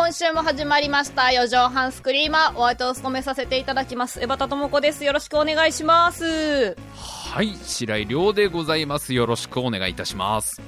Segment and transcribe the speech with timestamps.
[0.00, 1.30] 今週も始まりました。
[1.30, 2.58] 四畳半スクリーマー。
[2.58, 4.18] お相手を務めさせていただきます。
[4.22, 5.04] 江端智子です。
[5.04, 6.74] よろしくお願いします。
[6.96, 9.12] はい白井亮でございます。
[9.12, 10.62] よろしくお願いいたします。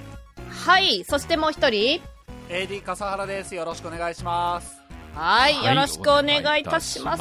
[0.50, 2.03] はいそしてもう一人。
[2.50, 3.55] AD 笠原です。
[3.55, 4.79] よろしくお願いします。
[5.14, 7.17] はい、はいよろしくお願いいたしま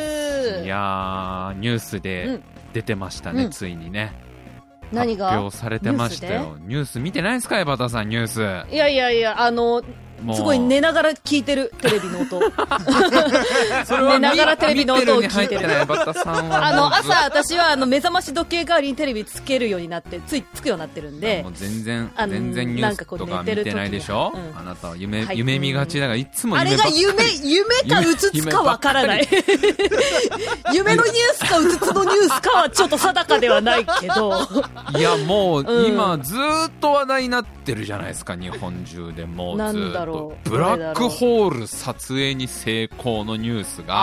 [0.00, 0.64] す。
[0.64, 2.42] いやーニュースうでん。
[2.72, 3.50] 出てましたね、うん。
[3.52, 4.12] ついにね。
[4.90, 5.28] 何が？
[5.28, 6.56] 発表されてましたよ。
[6.62, 8.72] ニュース見てないですか江端さんニュース。
[8.74, 9.80] いやいやいやあの
[10.34, 12.40] すごい寝ながら聞いてるテレビの音。
[14.10, 15.62] 寝ながらテレビの音を聞いてる。
[15.82, 21.44] あの朝私はあの目覚まし時計代わりにテレビつけるようになってついつくようになってるんで。
[21.54, 24.58] 全然全然ニュースとか見てないでしょ、うん。
[24.58, 25.38] あなたは夢、はい。
[25.38, 27.12] 夢見がちだからいつもあれが夢
[27.42, 29.28] 夢、夢かうつつかわからない。
[30.72, 34.48] 夢のニュースかうつつのニュースかはちょっと定かではないけど。
[34.96, 35.86] いやもう、うん。
[35.86, 43.94] 今ずーっと話題になってるじゃないですか日本中でもうずなんだーっとろうブラックホール撮影に成功のニュースが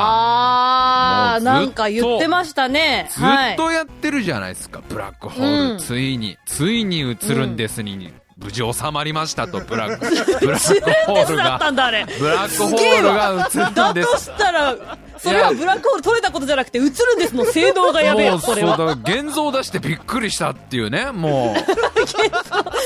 [1.35, 3.07] あなんか言ってましたね。
[3.11, 6.37] ずっとやってるじゃないですか、ブラックホール、うんついに。
[6.45, 11.59] ついに映るんですに、無事収まりましたと ブラックブラックホールが。
[12.19, 14.25] ブラックホールが映るんです。
[14.25, 14.75] したら、
[15.19, 18.77] それはブラックホール取れたことじゃなくて、映るんですの性能がやべえよ、もうそれは。
[18.77, 22.07] そうだ現像出してびっくりしたっていうねもう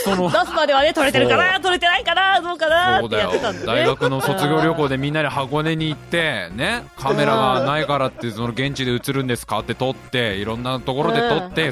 [0.04, 3.66] その出すまではね、取れてるかな、取れてないかな、どうかなってそうだよやってたんだね。
[3.66, 11.72] 大学の卒業旅行でみんなで箱根に行ってねカメラがないからってその現地で映るんですかって撮っていろんなところで撮って、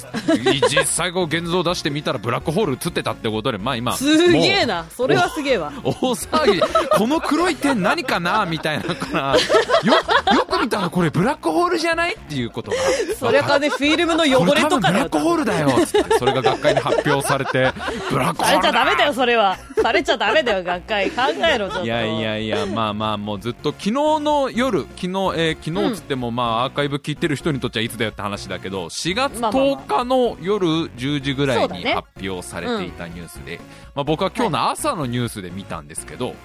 [0.69, 4.85] 実際こう現像出してみたらブラックホール映ってたってことでまあ今 すげえもな。
[4.95, 5.71] それはすげえわ。
[5.83, 9.35] う大騒ぎこの黒い点何かなみたいなから
[9.83, 9.93] よ
[10.35, 12.15] よたらこれブラックホールじゃない？
[12.15, 12.77] っていうことが。
[13.17, 17.71] それかね、フィルムの汚これとかブラックホールだよつってそれが学会に発表されて
[18.09, 19.57] ブラックホされールちゃダメだよ、それは。
[19.81, 21.11] されちゃダメだよ、学会。
[21.11, 21.85] 考えろ、ちょっと。
[21.85, 29.75] いやいやいや、まあまあ、もうずっと昨日の夜、昨日、えー昨日つっても、まあ、アーカイブ聞いてる人にとっちゃいつだよって話だけど、4月まあまあまあ。
[29.75, 33.59] 10日の夜10時ぐらいに発表されていたニュースで、
[33.95, 36.35] まあ僕は今日の朝のニュースで見たんですけど、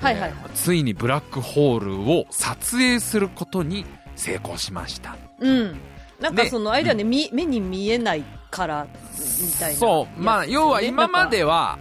[0.00, 0.34] はいはい。
[0.54, 3.84] ついにブラックホールを撮影することに
[4.16, 5.16] 成功しました。
[5.40, 5.80] うん。
[6.20, 8.86] なんかでその、あれだよね、み目に見えないから、
[9.40, 9.78] みたいな。
[9.78, 11.38] そう、まあ、要は今まで。
[11.38, 11.78] では、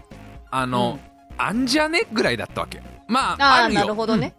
[0.52, 1.00] あの、
[1.38, 2.81] あんじゃねぐらいだったわけ。
[3.07, 3.81] まあ、ああ、あるよ。
[3.81, 4.34] なるほどね。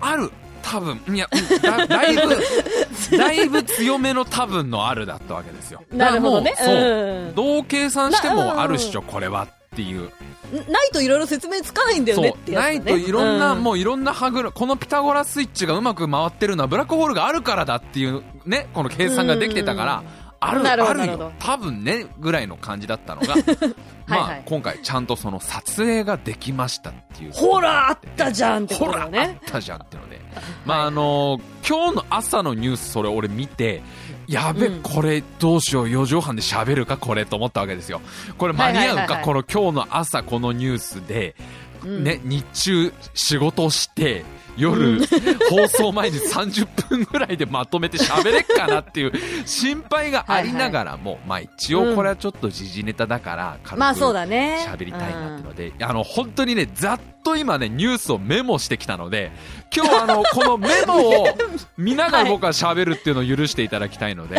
[0.00, 0.30] ある。
[0.62, 1.00] 多分。
[1.08, 1.28] いや
[1.62, 2.36] だだいぶ
[3.16, 5.82] だいぶ強めの多分のあるだったわけですよ。
[5.90, 6.50] なるほどね。
[6.50, 7.34] だからもうそう、うん。
[7.34, 10.10] どう計算してなもあるっしょこれはっていう。
[10.70, 12.78] ないといろいろ説明つかないんだよねってやつだね。
[12.80, 20.02] ないといろんな、うもういろんな歯車このピタゴラスイッチがうまく回ってるのはブラックホールがあるからだっていうねこの計算ができてたから
[20.40, 21.32] あるあるよ。
[21.38, 23.34] 多分ねぐらいの感じだったのが
[24.06, 24.42] まあはいはい。
[24.46, 27.32] 今回ちゃんとその撮影ができましたっていう。
[27.32, 29.38] ほら、あったじゃんってこほら、とだね。
[29.44, 30.20] あったじゃんってので、
[30.64, 33.82] まああの今日の朝のニュースそれ俺見て
[34.28, 34.82] やべ、うん。
[34.82, 38.00] これどうしよう4畳半で喋るかこれと思ったわけですよ。
[38.36, 39.24] これ間に合うか、はいはいはいはい。
[39.24, 41.34] この今日の朝このニュースで、
[41.82, 42.04] うん。
[42.04, 44.24] ね日中仕事して
[44.58, 45.00] 夜、
[45.48, 49.12] 放送前に30分ぐらいでまとめて喋れっかなっていう
[49.46, 54.66] 心配がありながらも、まあ一応これはちょっと時事ネタだから軽くまあそうだね。
[54.68, 59.30] 喋りたいなってので、あの本当にねざっと今ねニュースをメモしてきたので
[59.74, 61.26] 今日はあのこのメモを
[61.76, 64.38] 見ながら僕は喋るっていうのを許していただきたいので、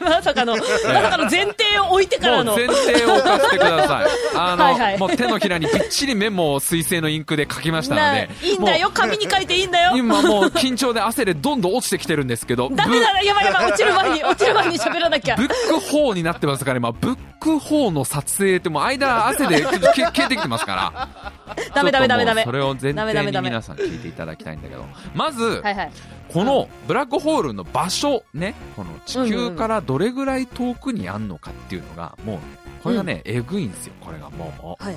[0.00, 2.54] まさかの、まさかの前提を置いてからの。
[2.54, 4.06] 前提を置かせてください。
[4.36, 4.98] あのはいはい。
[4.98, 9.96] もう手のひらにびっちりメモを水性のインクで書きましたのなでいいんだよ、紙に書いていいんだよ。
[9.96, 12.70] 今もう緊張で汗でどんどん落ちてきてるんですけど。
[12.72, 15.36] ダメだな、やばいやばい、落ちる前に、落ちる前に喋らなきゃ。
[15.36, 15.44] ブ。
[15.44, 16.92] ックホーになってますから今。
[16.92, 21.32] ブックホーの撮影ってもう間汗で消消えてきてますから。
[21.74, 22.44] ダメダメダメダメ。
[22.44, 24.84] それを提に皆さん聞いていただきたいんだけど。
[25.14, 25.92] まず、はいはい。
[26.32, 32.38] このブラックホールの場所ねこの地球からどれぐらい遠くにあんのかっていうのがもう
[32.82, 34.96] これがね、えぐいんですよこれがもうはい。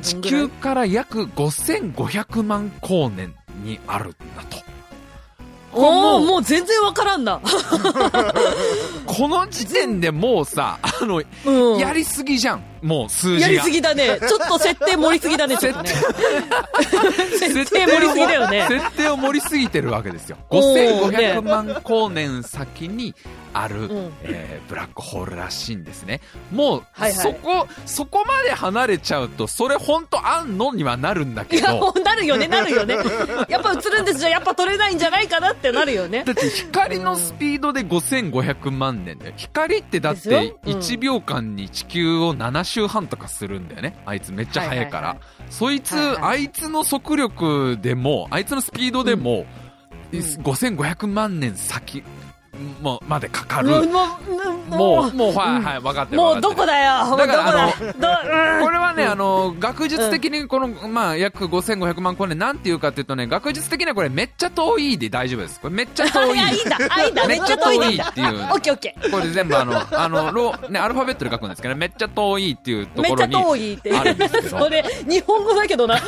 [0.00, 4.16] 地球から約5500万光年にあるんだ
[4.48, 4.71] と
[5.72, 7.40] おおもう全然わからんな。
[9.06, 11.78] この時点でもうさあの、うん。
[11.78, 14.18] やりすぎじゃんもう数字がやりすぎだね。
[14.28, 15.90] ちょっと設定盛りすぎだね、ちょっとね。
[17.38, 18.66] 設定 盛りすぎだよね。
[18.68, 23.14] 設定を盛りすぎてるわけですよおーね5500万光年先に
[23.52, 26.20] ある、んえーブラックホールらしいんですね
[26.50, 32.96] もう、はいはいそこそこまで離れちゃうとそれ本当あんのにはなるんだけいや、どもうななるよね、なるよね。
[33.48, 36.32] やっぱ映るんですじゃ、やっぱ撮れないんじゃないかなってなるよねだ。
[36.32, 43.96] って光のスピードで5500万年だよ光ってだってですようん1秒間に地球を7周半とかするんだよね。
[44.06, 46.18] あいつめっちゃ速いから、はいはいそいつ、はいはい。
[46.22, 49.46] あいつの速力でもあいつのスピードでも、
[50.12, 50.18] うん。
[50.18, 52.02] 5500万年先
[52.82, 53.86] もまでかかる、もう、
[54.68, 56.20] もう、もう、はい、はい、分かってる。
[56.20, 65.60] もうどこだよ、だからだあどこれはね、あの、学術的にこの、まあ、約5500万光年、なんていうかっていうとね、学術的にはこれめっちゃ遠いで大丈夫です。
[65.60, 66.38] これめっちゃ遠い。
[67.26, 68.00] めっちゃ遠い。
[68.00, 69.10] っていうオッケーオッケー。
[69.10, 73.44] これ全部あの、あの、ロー、ね、アルファベットで書くんですけど、めっちゃ遠いっていうとめっちゃころに。
[73.44, 73.96] 遠いって。
[73.96, 75.98] あるんですけどそれ、日本語だけどな。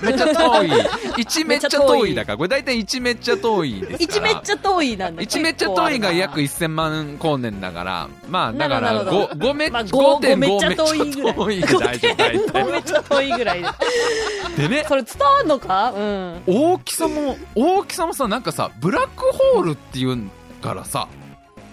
[0.00, 0.70] めっちゃ遠い。
[0.70, 3.98] 1めっちゃ遠いだから、これ大体1めっちゃ遠いですから。
[3.98, 5.22] 一めっちゃ遠いなんだ。
[5.22, 11.34] 1めっちゃ遠いが約結1000万光年だから、まあ、だからほどなるほど 5, 5め、まあ5.5めっちゃめっちゃ遠いぐらい。
[11.34, 12.64] 遠いで大丈夫、大5.5体。
[12.72, 13.68] めっちゃ遠いぐらいで。
[14.56, 15.92] でね、それ伝わんのか？
[15.92, 16.42] うん。
[16.46, 19.22] 大きさも、大きさもさ、なんかさ、ブラック
[19.54, 20.30] ホールっていう
[20.62, 21.08] からさ、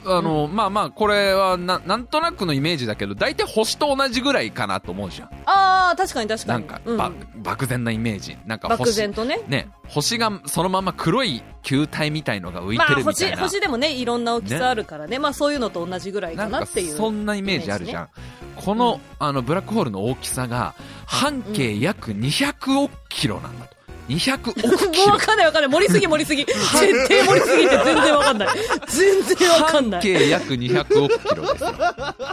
[0.06, 5.30] あの、まあまあ、これはな、なんとなくのイメージだけど、大体星と同じぐらいかなと思うじゃん。
[5.46, 6.68] ああ、確かに確かに。
[6.68, 8.38] なんか、うんば漠然なイメージ。
[8.46, 9.40] なんか星、漠然とね。
[9.48, 13.44] ね、星がそのまま黒い球体みたいのが浮いてまあ星、るみたいな。
[13.44, 15.20] 星でもね、いろんな大きさあるからね。
[15.20, 16.96] まあそういうのと同じぐらいかかなっていう。
[16.96, 18.10] そんなイメージあるじゃん。
[18.56, 20.76] この、あの、ブラックホールの大きさが、
[21.06, 23.81] 半径約200億キロなんだと。
[24.16, 24.62] 200億
[24.92, 25.20] キもうロわ。
[25.20, 25.72] かんないわかんない。
[25.72, 26.46] 盛りすぎ盛りすぎ。
[26.46, 28.50] 設定盛りすぎて全然わかんない。
[28.88, 30.02] 全然わかんない。
[30.02, 31.74] 半径約200億キロですよ。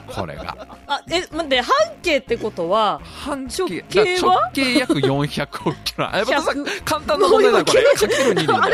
[0.09, 0.57] これが。
[0.87, 4.35] あ、え、待って、半径ってことは、半径、直径は？
[4.35, 6.09] 直径約400億キロ。
[6.11, 7.85] あ、やっぱさ100、簡単な問題だ、これ。
[7.85, 8.63] かける2でいいんだよ。
[8.63, 8.69] あ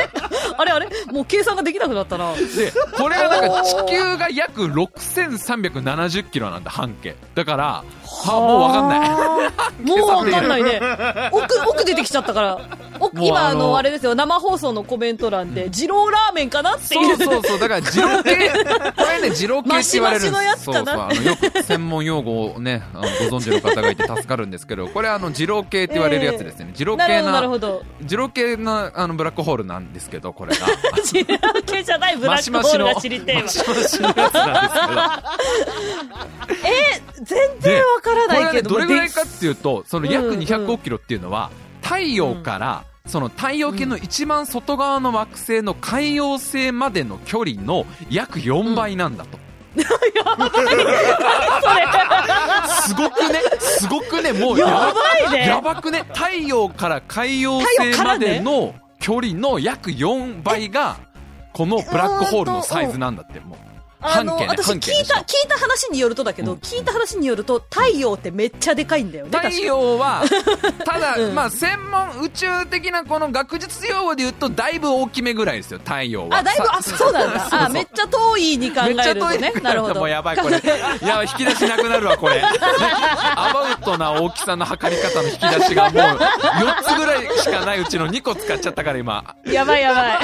[0.64, 0.72] れ？
[0.72, 2.32] あれもう計算ができなくなったな。
[2.34, 7.16] で、これがなんか地球が約6370キロなんだ、半径。
[7.34, 7.84] だから、
[8.26, 9.08] あ、もうわかんない。
[9.82, 9.84] い。
[9.84, 10.80] もうわかんないね。
[11.32, 12.60] 奥、奥出てきちゃったから。
[13.14, 16.88] 今、ああのの、あれですよ、生放送のコメント欄で、二郎ラーメンかなってい。
[16.88, 18.50] そううそうそう、だから、二郎系、
[18.96, 26.72] これね、二郎系って言われるんですそうそう、あの、よく専門用語をね、あのご存知の方がいて助かるんですけど、これあの、二郎系って言われるやつですね。
[26.76, 27.42] 二郎系な。
[28.00, 30.66] 二郎系な、あの、ブラックホールなんですけど、これが。
[31.12, 33.48] 二郎系じゃないブラックホールが知りてえわマ。
[33.48, 35.00] シマシのやつなんですけど。
[37.24, 38.70] 全然わからないけど。
[38.70, 41.50] どれぐらいかっていうと、その約うんうん200億キロっていうのは、
[41.84, 49.38] 太陽から、その太陽系の一番外側の惑星の海洋星までの距離の約4倍なんだと。
[52.86, 54.92] すごくね、すごくね、もうやば
[55.28, 55.46] いね。
[55.46, 60.96] やばくね、太陽から海洋星までの距離の約4倍が、
[61.52, 63.73] このブラックホールのサイズなんだって、もう。
[64.04, 69.38] あの、ね、私聞いた、聞いた話によるとだけど、うん聞いた話によると、太陽ってめっちゃでかいんだよね。
[69.38, 70.22] 太陽は、
[70.84, 76.38] ただ、うんまあ、専門、宇宙的なこの学術用語で言うと、だいぶ大きめぐらいですよ、太陽は。
[76.38, 77.48] あ、だいぶ、あ、そうなんだ。
[77.64, 79.52] あ、めっちゃ遠いに考めっちゃえると遠いね。
[79.62, 79.94] なるほど。
[80.00, 80.58] もうやばい、これ。
[80.58, 80.60] い
[81.06, 82.36] や、引き出しなくなるわ、これ。
[82.36, 82.48] ね
[83.36, 89.34] アバウトな大きさの測り方の引き出しがもう、4つぐらいしかないうちの2個使っちゃったから、今。
[89.44, 90.18] やばいやばい。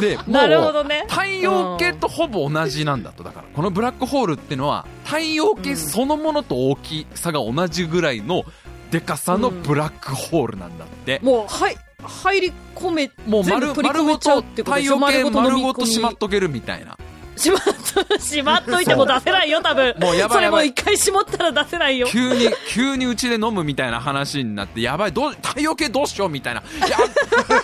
[0.00, 3.22] で、 なるほどね太陽系とほぼ同じなんだと。
[3.22, 8.44] だから、このブラックホールってのは、太陽系そのものと大きさが同じぐらいの、
[8.90, 11.20] でかさのブラックホールなんだって。
[11.22, 13.74] もう、はい、入り込め、もう丸ご
[14.18, 16.96] と太陽系丸ごとしまっとけるみたいな。
[17.40, 17.60] しまっ
[18.08, 19.94] と、しまっといても出せないよ、多分。
[19.98, 22.06] もうやばいそれもう一回絞ったら出せないよ。
[22.08, 26.60] 急に、急にうちで飲むみたいな話になって、やばい、どう、太陽系どうしようみたいな。
[26.60, 26.96] いや、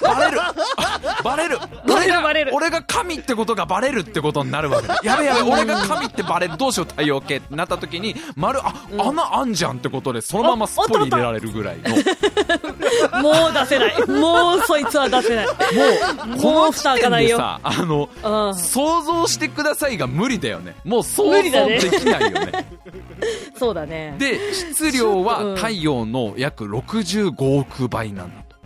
[0.00, 0.54] バレるあ
[1.22, 5.00] バレるバレるバレる俺が神ってことがバレるってことになるわけだ。
[5.02, 6.56] やべやべ、 俺が神ってバレる。
[6.56, 13.22] どうしよう、太陽系ってなった時に、丸、あ、穴あんじゃんってことで、そのままスポリ入れられるぐらいの。
[13.22, 14.08] ももう出せない。
[14.08, 15.46] もうそいつは出せない。
[15.46, 17.38] う、もうこの時蓋開かないよ。
[17.40, 18.54] あの、うん。
[18.54, 20.76] 想像してくださいが無理だよね。
[20.84, 22.66] もう想像できないよね。
[23.56, 24.14] そうだね。
[24.18, 28.56] で、質量はうん太陽の約65億倍なんだと。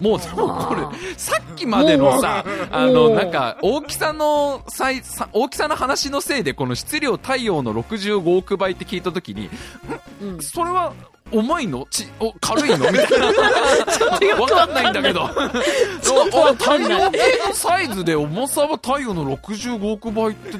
[0.00, 0.82] もう、でもこれ、
[1.16, 9.48] さっきまでのさ、あの、なんか、大きさの、さいさ大きさの話のせいで、この質量太陽の65億倍って聞いたときに、
[10.20, 10.92] うんんそれは、
[11.34, 11.86] 重いの？
[11.90, 12.90] ち、お、軽いの？
[12.90, 13.26] みたいな。
[14.40, 15.26] わかんないんだけど。
[15.26, 20.56] 太陽系のサイズで重さは太陽の65億倍って、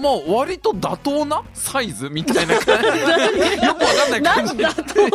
[0.00, 2.88] まあ、割と妥当なサイズみたいな感じ。
[3.66, 4.62] よくわかんない感じ。
[4.62, 4.68] よ。
[4.70, 5.10] くわ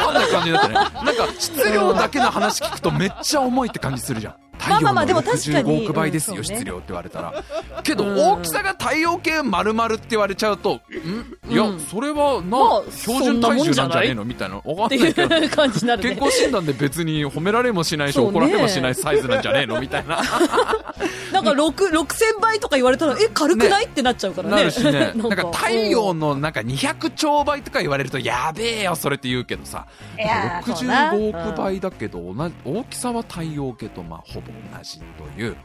[0.00, 0.74] かんない感じだったね。
[0.74, 4.34] なんか、質量だけの話聞くとめっちゃ重いって感じするじゃん。
[4.66, 7.44] 太陽のまあまあでも確かに65億倍ですよ、質量って言われたら。
[7.82, 14.24] けど、うん大きさが太陽系丸々って言われちゃうと、んいや、うんそれはな、まあ標準体重なんじゃねえの？
[14.24, 14.56] みたいな。
[14.56, 15.34] わかってんないけど。
[15.36, 16.14] いう感じになるね。
[16.16, 19.80] 健康診断で別に褒められもしないし、怒られもしないサイズなんじゃねえの？
[19.80, 20.20] みたいな。
[21.32, 24.56] なんか6、6000倍とか言われたら、え、軽くない、ってなっちゃうからね。
[24.56, 25.12] なるしね。
[25.16, 26.26] なんか太陽の。
[26.26, 29.86] のなんか200兆倍とか言われると、やべえよ、それって言うけどさ。
[30.18, 35.56] いやーそうな65億倍だけど、同じ大きさは太陽系とまあほぼ同じという。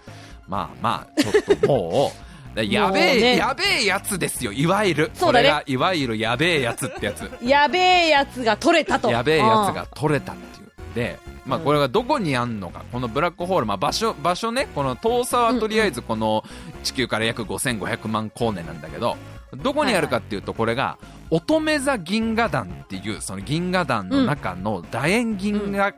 [0.48, 2.12] まあまあ、ちょっとも
[2.56, 5.12] う、 やべえ、ねやべえやつですよ、いわゆる。
[5.14, 7.30] そうだれが、いわゆるやべえやつってやつ。
[7.42, 9.10] やべえやつが取れたと。
[9.10, 10.72] やべえやつが取れたっていう。
[10.94, 16.44] で、まあこれがどこにあんのか、このブラックホール、まあ場所、場所ね、この遠さはとりあえずこの
[16.84, 19.16] 地球から約5500万光年なんだけど、
[19.58, 20.98] どこにあるかっていうと、これが、
[21.30, 25.94] 乙女座銀河団っていう、その銀河団の中の楕円銀河、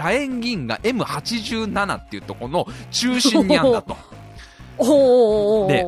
[0.00, 3.96] 楕円銀河 M87 っていうところの中心にあんだと。
[5.68, 5.84] で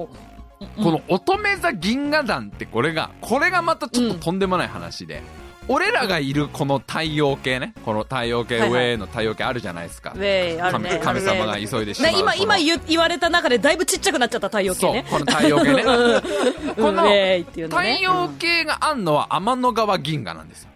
[0.76, 5.22] この乙女座銀河団ってこれが、これがまたちょっととんでもない話で、
[5.68, 10.12] 俺らがいるこの太陽系ね、この太陽系、はいはい上の太陽系あるじゃないですか。
[10.14, 11.00] ウェイ、ある神ね。
[11.02, 12.12] 神様が急いでしまう。
[12.12, 15.04] ね今、今言言われた中でだいぶちっちゃくなっちゃった太陽系そうね、。
[15.08, 15.82] この太陽系ね。
[16.76, 18.00] この太ね。
[18.00, 20.69] 陽系があんのは天の川銀河なんですよ。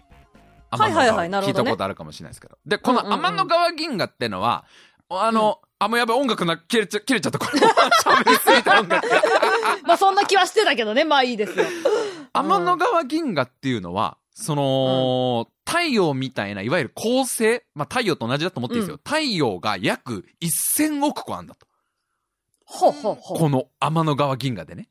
[0.71, 2.57] はいはいはいなるほどね聞いたことあるかもしれないですけど。
[2.65, 4.65] で、この天の川銀河ってのは、
[5.09, 7.59] あの、あ、もうやばい、音楽な、切れちゃ、切れちゃった、これ。
[7.59, 9.19] 喋りすぎた音楽が。
[9.85, 11.65] まあそんな気はしてたけどね、まあいいですよ。
[12.33, 18.99] 天の川銀河っていうのは、その、太陽みたいな、いわゆる恒星、まあ太陽と同じだと思っていいですよ。
[19.03, 21.67] 太陽が約1000億個あんだと。
[22.65, 23.37] ほうほうほう。
[23.37, 24.89] この天の川銀河でね。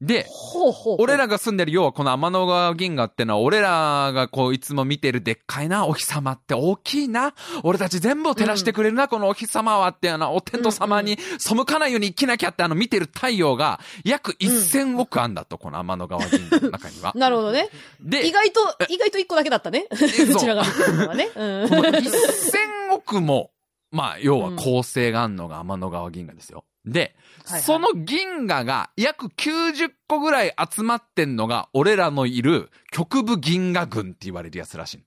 [0.00, 0.96] で、ほうほう。
[0.98, 7.34] 俺らが住んでる、要はこの天の川銀河ってのは、俺らがこういつも見てるでっかいな、お日様って大きいな。
[7.62, 17.12] 俺たち全部を照らしてくれるな、このお日様はって、あの、お天道様に背かないように生きなきゃって、あの、見てる太陽が約1000億あんだと、この天の川銀河の中には。
[17.16, 17.70] なるほどね。
[18.00, 19.86] で、意外と、意外と一個だけだったね。
[19.92, 21.30] うちらが見てるのはね。
[21.34, 23.52] うんこの1000億も、
[23.90, 26.64] まあ、要は構成があんのが天の川銀河ですよ。
[26.84, 27.08] で、はい
[27.54, 35.04] はいその銀河が約90個ぐらい集まってんのが、俺らのいる極部銀河群って言われるやつらしい。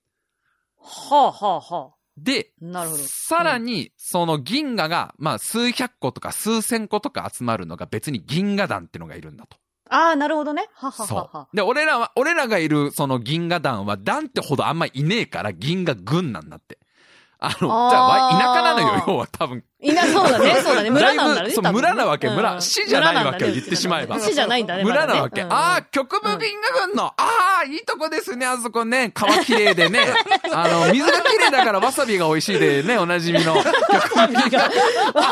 [0.80, 2.64] はあはあはで、あ。
[2.64, 3.02] なるほど。
[3.06, 9.56] さらに、その銀河が、まあ、数百個とか数千個とか集まるのが別に銀河団ってのがいるんだと。
[9.90, 10.68] ああ、なるほどね。
[10.74, 11.56] はははそはう。。
[11.56, 16.78] で、俺らは、俺らがいるその銀河団は団ってほどあんまいねえから銀河群なんだって。
[17.40, 19.64] あの、じゃあ、田舎なのよ、要は多分。
[19.80, 20.90] いな、そうだね、 そうだね。
[20.90, 21.54] 村なんだね。
[21.72, 24.82] 村なわけうん村市じゃないわけ村んだね言ってしまえば市じゃないんだね。
[24.82, 25.42] 村なわけ。
[25.42, 29.12] ああ、極部銀河群の、ああ、いいとこですね、あそこね。
[29.14, 30.00] 川綺麗でね。
[30.52, 33.56] あの、水が綺麗だからわさびが美味しいでね、おなじみの。
[33.56, 34.62] わさびが、
[35.14, 35.22] わ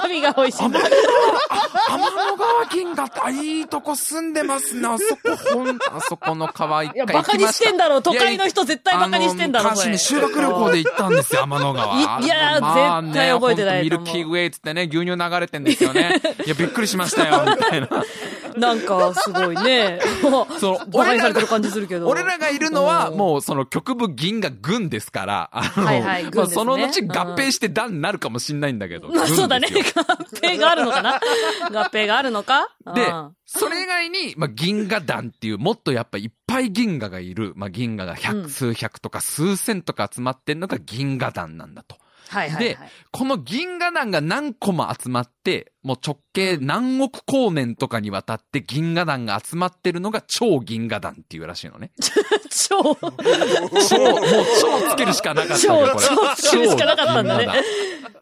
[0.00, 0.62] さびが美味しい。
[0.62, 4.88] 天の川銀河って、あ、いいとこ住んでますね。
[4.88, 8.02] あそこ、ほん、あそこの川一回行バカにしてんだろう。
[8.02, 9.90] 都会の人絶対バカにしてんだろ、あのこれ。
[9.90, 11.94] 昔に修学旅行で行ったんですよ、天の川。
[12.20, 16.20] いいやま絶対覚えてないミルキーウェイっつってね、牛乳流れてんですよね。
[16.46, 17.88] いや、びっくりしましたよ、みたいな。
[18.56, 20.00] なんか、すごいね。
[20.58, 22.06] そう バカにされてる感じするけど。
[22.08, 29.08] 俺らがいるのは、うんもうその極部銀河軍ですから、あの、はいはいその後合併して団になるかもしんないんだけど。
[29.08, 29.68] まあ、軍そうだね。
[29.68, 30.02] 合
[30.40, 31.20] 併があるのかな？
[31.70, 32.68] 合併があるのか？
[32.94, 41.96] でうん、それ以外に、まあ、銀河団っていう、もっとやっぱいっぱい銀河がいる、まあ、銀河が百、うん数百とか数千とか集まってんのが銀河団なんだと。
[42.32, 42.74] はいはい、はい。
[42.74, 42.78] で、
[43.10, 51.92] この銀河団が何個も集まって、もう直径何億光年とかにわたって銀河団が集まってるのが超銀河団っていうらしいのね。
[52.52, 52.98] 超、超、もう
[54.60, 56.06] 超つけるしかなかったよ、これ。
[56.06, 57.62] 超超つけるしかなかったんだね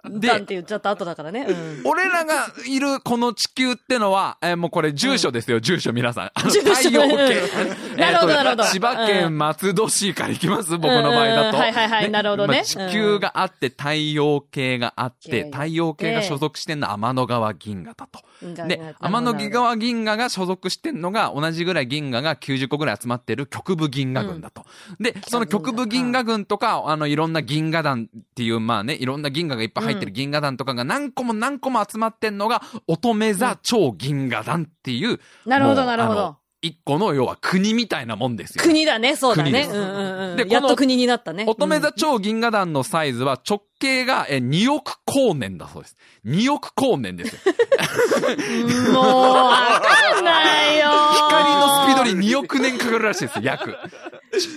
[0.08, 1.46] でって言っちゃった後だからね。
[1.48, 1.82] うん。
[1.84, 6.30] 俺らがいるこの地球ってのは、えーもうこれ住所ですよ、住所皆さん。
[6.34, 7.08] あの太陽系。
[7.08, 11.56] うんなるほどなるほど千葉県松戸市から行きます、僕の場合だと。
[11.58, 18.20] うんはいはいはいなるほどねまあ地球があって、太陽系があって、うん太陽系が所属してんのは天の川銀河だと。
[18.66, 24.64] で天の川銀河が所属してんのが、同じぐらい銀河が90個ぐらい集まってる極部銀河群だと。
[24.98, 38.62] で、その極部銀河群とか、あの、いろんな銀河団っていう、まあね、いろんな銀河がいっぱい入ってる銀河団とかが何個も何個も集まってんのが、乙女座超銀河団っていう、なるほどなるほど一個の要は国みたいなもんですよ。
[38.62, 39.68] 国だね、そうだね。
[39.70, 40.36] うんうんうん。
[40.36, 41.44] でやっと国になったね。
[41.46, 45.96] 乙女座超銀河団のサイズは直径がえ2億光年だそうです。
[46.26, 47.40] 2億光年ですよ。
[47.46, 50.90] うんもう、わかんないよ。
[51.14, 53.74] 光のスピードに2億年かかるらしいですよ、約。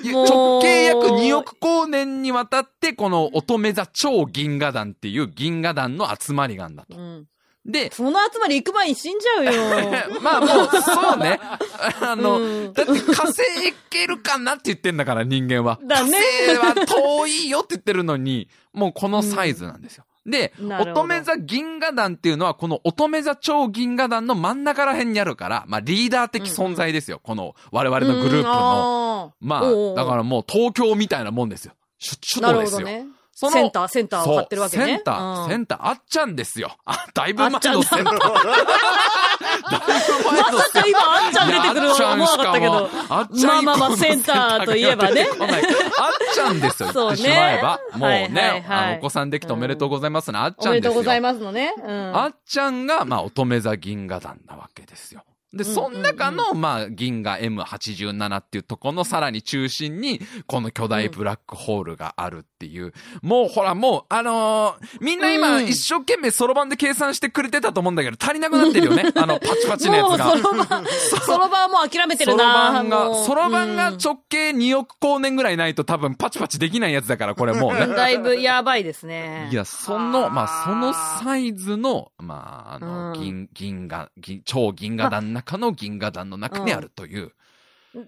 [0.03, 6.97] 直径約2億光年にわたって、この乙女座超銀河団っていう銀河団の集まりがあんだと。
[6.97, 7.27] うん。
[7.65, 9.51] で、その集まり行く前に死んじゃうよ。
[10.21, 11.39] まあもう、そうね。
[12.01, 13.41] あの、うんだって火星
[13.71, 15.79] 行けるかなって言ってんだから、人間は。
[15.81, 20.03] だね火星は遠いよって言ってるのに、もうこのサイズなんですよ。
[20.25, 27.19] で、なるほど乙女座銀河団っていうのは、この乙女座超銀河団の真ん中ら辺にあるから、まあリーダー的存在ですよ。
[27.23, 29.33] この我々のグループの。
[29.41, 29.61] うんまあ
[29.95, 31.73] だからもう東京みたいなもんですよ。
[32.33, 32.79] 首都ですよ。
[32.79, 33.07] るほどね。
[33.35, 34.85] そのセンター、センターを張ってるわけね。
[34.85, 36.75] センター、うんセンター、あっちゃんですよ。
[36.85, 37.83] あ、だいぶ前のセンター。
[37.93, 38.21] だいぶ前
[40.51, 42.89] のまさか今、あんちゃん出てくるとは思わなかったけど。
[43.09, 46.91] あっちゃんまあまあまあセンターといえばねあっちゃんですよ。
[46.93, 47.79] 言ってしまえば。
[47.95, 50.37] もうね、はいあの、お子さんできておめでとうございますね。
[50.37, 50.71] あっちゃんですよ。
[50.71, 51.73] おめでとうございますのね。
[51.83, 52.15] うん。
[52.15, 55.23] あっちゃんが、まあ、乙女座銀河団なわけですよ。
[55.53, 62.93] で、その中の、まあ、銀河 M87 っていうところのさらに中心に、この巨大ブラックホールがあるっていう。
[63.21, 69.11] もう、ほら、もう、あのーみんな今、うん一生懸命そろばんで計算してくれてたと思うんだけど、足りなくなってるよね。
[69.15, 70.25] あの、パチパチのやつが。
[70.25, 70.65] もう、
[71.21, 77.87] そろばん、もう諦めてそろるなばんが、もうそろばんがうん直径2億光年ぐらいないと多分パチパチできないやつだから、これもうね。
[77.87, 79.49] だいぶやばいですね。
[79.51, 87.33] いや、その、まあ、そのサイズの、まあ、あの、うん銀、銀河、銀、超銀河団の中の銀河団の中にあるという。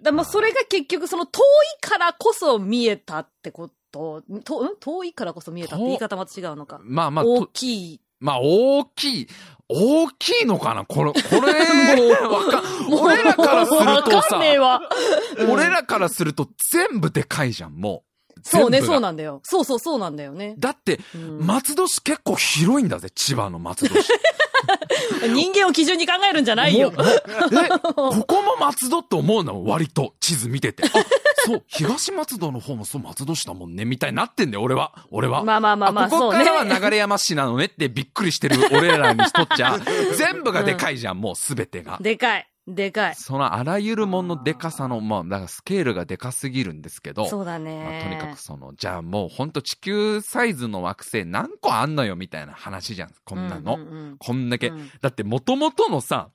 [0.01, 1.43] でもそれが結局その遠い
[1.81, 4.23] からこそ見えたってこと、と
[4.65, 4.75] ん？
[4.77, 6.79] 遠いからこそ見えたって言い方また違うのか。
[6.83, 8.01] まあまあ、大ときい。
[8.19, 9.27] まあ、大きい、
[9.69, 10.85] 大きいのかな？
[10.85, 12.63] これ、これ、わかん、
[12.93, 14.37] 俺らからするわとさ。
[14.37, 18.14] ん俺らからすると全部でかいじゃん、もう。
[18.47, 19.41] そうね、そうなんだよ。
[19.43, 20.55] そうそうそうなんだよね。
[20.57, 24.09] だって、うん松戸市結構広いんだぜ、千葉の松戸市。
[25.33, 29.63] 人間を基準に考えるんじゃないよここも松戸って思うの？
[29.63, 30.83] 割と、地図見てて。
[30.85, 30.87] あ、
[31.45, 34.93] そう、 東松戸の方もそう松戸市だもんね、みたいになってんだよ、俺は。
[35.11, 35.43] 俺は。
[35.43, 36.45] まあまあまあまあ、ここそうね。
[36.45, 39.77] からは流山市なのねってびっくりしてる俺らにとっちゃ、
[40.17, 41.97] 全部がでかいじゃん、もうすべてが。
[42.01, 42.47] でかい。
[42.67, 43.15] でかい。
[43.15, 48.01] そのあらゆるもののでかさの、まあ、だからスケールがでかすぎるんですけど、そうだまね。
[48.03, 53.75] あ、とにかくその、じゃあもうほんと地球サイズの惑星何個あんのよみたいな話じゃん、こんなの。
[53.75, 54.69] ううんこんだけ。
[54.69, 56.29] うんだって元々のさ、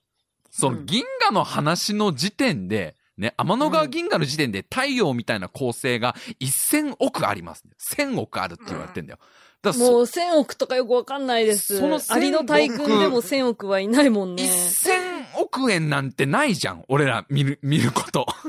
[0.50, 7.64] そのうん銀河の話の時点で、ね、天の川銀河の時点で太陽みたいな構成が1000億あります。
[7.96, 9.18] 1000億あるって言われてんだよ。
[9.62, 11.78] だもう1000億とかよくわかんないです。
[11.78, 14.44] そのアリの大群でも1000億はいないもんね。
[14.44, 16.84] 1000億円なんてないじゃん。
[16.88, 18.26] 俺ら見る、 見ること。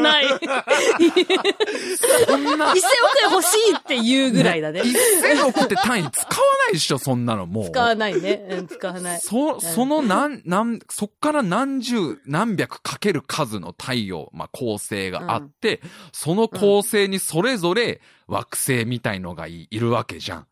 [0.00, 0.26] ない。
[0.26, 2.82] 1000そんな、億円
[3.30, 4.82] 欲しいっていうぐらいだね。
[4.82, 7.70] 1000億って単位使わないでしょ、そんなのもう。
[7.70, 8.46] 使わないね。
[8.50, 9.20] うん、使わない。
[9.20, 15.80] そ、その何、何、そっから何十、何百かける数の太陽、まあ、構成があって、
[16.12, 20.46] その構成にそれぞれ惑星みたいのがいいるわけじゃん。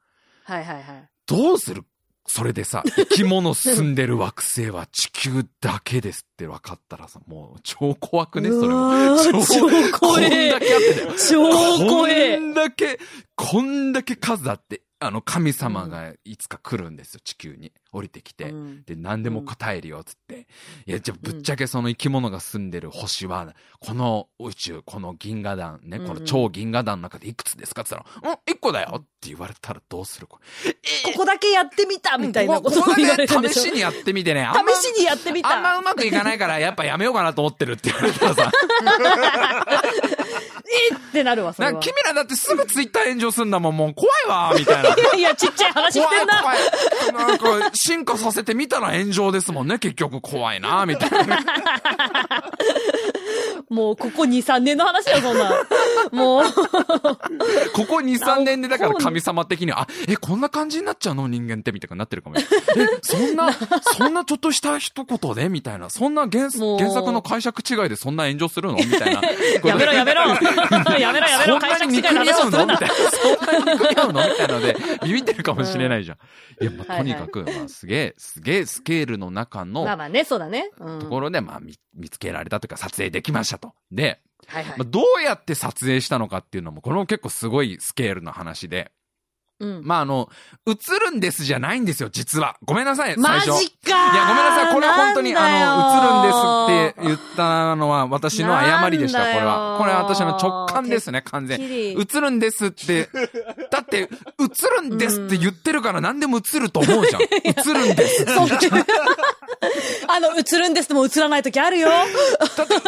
[0.44, 0.85] はいはいはい。
[1.27, 1.85] どうする？
[2.28, 10.60] それでさ、生き物住んでる惑星は地球だけですって分かったらさ、もう超怖くね、それ超怖こんえだ。
[10.60, 11.12] けあってだよ。
[11.16, 12.42] 超怖えこ。
[12.42, 13.00] んだけ、
[13.34, 17.72] こんだけ数あって、あの、神様がいつか来るんですよ、地球に。
[17.92, 18.50] 降りてきて。
[18.50, 20.46] うんで、何でも答えるよ、つって。
[20.87, 27.82] いや、じゃあぶっちゃけその生き物が住んでる星は、この宇宙、この銀河団、ね、この超銀河団の中でいくつですか？
[27.82, 30.26] って言ったら、うん、一個だよって言われたらどうする？
[30.26, 31.12] これ。
[31.12, 34.48] ここだけやってみたみたいなことを言われだるんでしょけ試しにやってみてね。
[34.76, 35.56] 試しにやってみた。
[35.56, 38.52] あんまうまくいかないから、やっぱやめようかなと思ってるって言われたらさ。
[40.38, 41.81] えってなるわ、それは。
[41.81, 44.90] 君らだってすぐツイッター炎上すんだもん、もう怖いわ、みたいな。
[44.96, 46.42] いやいや、ちっちゃい話してんな。
[46.42, 47.61] 怖い怖い。
[47.61, 51.38] なんか、進化させてみたら炎上ですもんね、結局怖いな、みたいな。
[53.70, 55.50] もう、ここ2、3年の話よ、そんな。
[56.12, 56.44] もう、
[57.74, 62.94] ここ2、3年でだから神様的には、あ、え、こんな感じになっちゃうの人間ってみたいになってるかもしれない。
[62.94, 63.52] え、そんな、
[63.83, 65.90] そんなちょっとした一言でみたいな。
[65.90, 68.76] そんな原原作の解釈違いでそんな炎上するの？
[68.76, 69.20] みたいな。
[69.64, 72.87] やめろやめろやめろやめろ解釈違いの話をするなそ
[73.44, 74.28] んなに憎み合うのみたいな。
[74.28, 74.28] の？
[74.28, 76.16] みたいなので、ビビってるかもしれないじゃん。
[76.61, 80.70] いや、まあ、とにかく、まあ、すげえ、すげえスケールの中のまあまあね、そうだね。
[80.78, 80.98] うん。
[81.00, 83.75] ところで、まあ、見見つけられたというか、撮影できましたと。
[83.90, 84.85] で、はいはいまあ、。
[84.85, 88.92] どうやって撮影したのかっていうのも、これも結構すごいスケールの話で。
[89.61, 89.81] うん。
[89.85, 90.29] まあ、あの、
[90.66, 92.57] 映るんですじゃないんですよ、実は。
[92.64, 93.61] ごめんなさい、最マ初。
[93.61, 94.75] ジかいや、ごめんなさい。
[94.75, 99.77] これは本当に、あの、映るんですって言ったのは私の誤りでした、これは。
[99.79, 101.61] これは私の直感ですね、完全。
[101.61, 103.09] 映るんですって、
[103.70, 104.09] だって、映
[104.83, 107.22] るんですって言ってるから何でも映ると思うじゃん。
[107.44, 108.26] 映るんです。
[110.09, 111.88] あの、映るんですでも映らない時あるよ。
[111.88, 112.78] だって、映、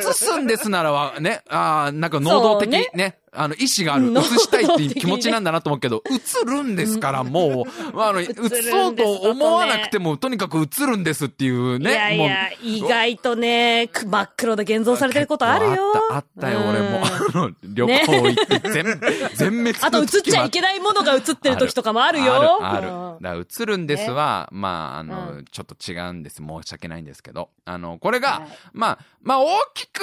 [0.00, 15.92] 映すんですならは、ね、ああ、なんか能動的、ね、あの、意志がある、能映したいっていう気持ちなんだなと思うけど、 映るんですから、もう、まあ、あの、映そうと思わなくても、とにかく映るんですっていうね、いやいや、意外とね、く真っ黒で現像されてることあるよ。
[15.94, 16.98] あった、あったよ、俺も。
[16.98, 19.00] うんあの、旅行行って、 全、
[19.34, 22.64] 全滅あと映っちゃいけないものが映ってる時とかもあるよ。
[22.64, 22.86] ある。
[22.86, 26.36] だから映るんですは、まあ、あの、うちょっと違うんです。
[26.36, 27.50] 申し訳ないんですけど。
[27.64, 30.00] あの、これが、はいまあ、まあ、大きく、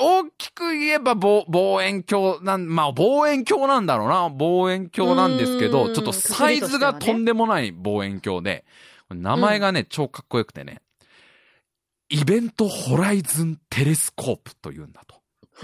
[0.00, 4.28] 大きく言えば望望遠鏡なん、まあ、望遠鏡なんだろうな。
[4.28, 8.64] 望遠鏡なんですけど、うんちょっとサイズがとんでもない望遠鏡で、
[9.10, 10.80] 名前がね、超かっこよくてね、
[12.08, 15.16] イベントホライズンテレスコープというんだと。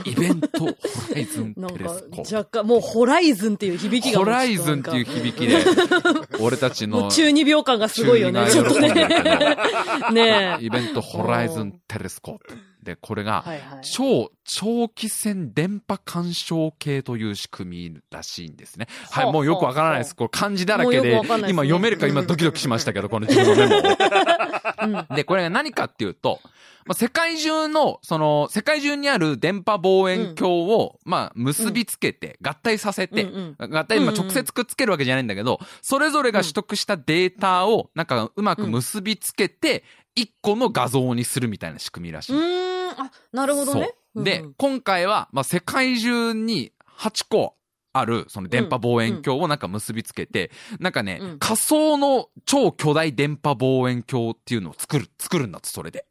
[0.04, 0.66] イベントホ
[1.14, 2.36] ライズンテレスコープ。
[2.36, 5.58] 若干、もうホライズンっていう響きがホライズンっていう響きで、
[6.40, 8.88] 俺たちの中二秒感がすごいよね、ちょっとね。
[10.12, 10.64] ねえ。
[10.64, 12.69] イベントホライズンテレスコープ。
[12.82, 13.44] で、これが。
[13.82, 18.86] 超長期線電波干渉計という仕組みらしいんですね。
[19.10, 20.16] はい、もうよくわからないです。
[20.16, 23.96] これ漢字だらけで、今読めるか今ドキドキしましたけど、この自分のメモを。
[25.10, 26.40] うんで、これが何かっていうと、
[26.86, 42.36] まあ、世界中の、その、世界中にある電波望遠鏡を、まあ、結びつけて、合体させて、うん合体、まあ、直接くっつけるわけじゃないんだけど、それぞれが取得したデータを、なんか、うまく結びつけて、一個の画像にするみたいな仕組みらしい。
[42.36, 43.94] うーん、あ、なるほどね。
[44.16, 44.46] で、う。
[44.48, 47.56] ん今回は、まあ、世界中に8個
[47.92, 51.38] ある、その電波望遠鏡をなんか結びつけて、なんかね、うん。
[51.38, 56.06] 仮想の超巨大電波望遠鏡っていうのを作る、作るんだと、それで。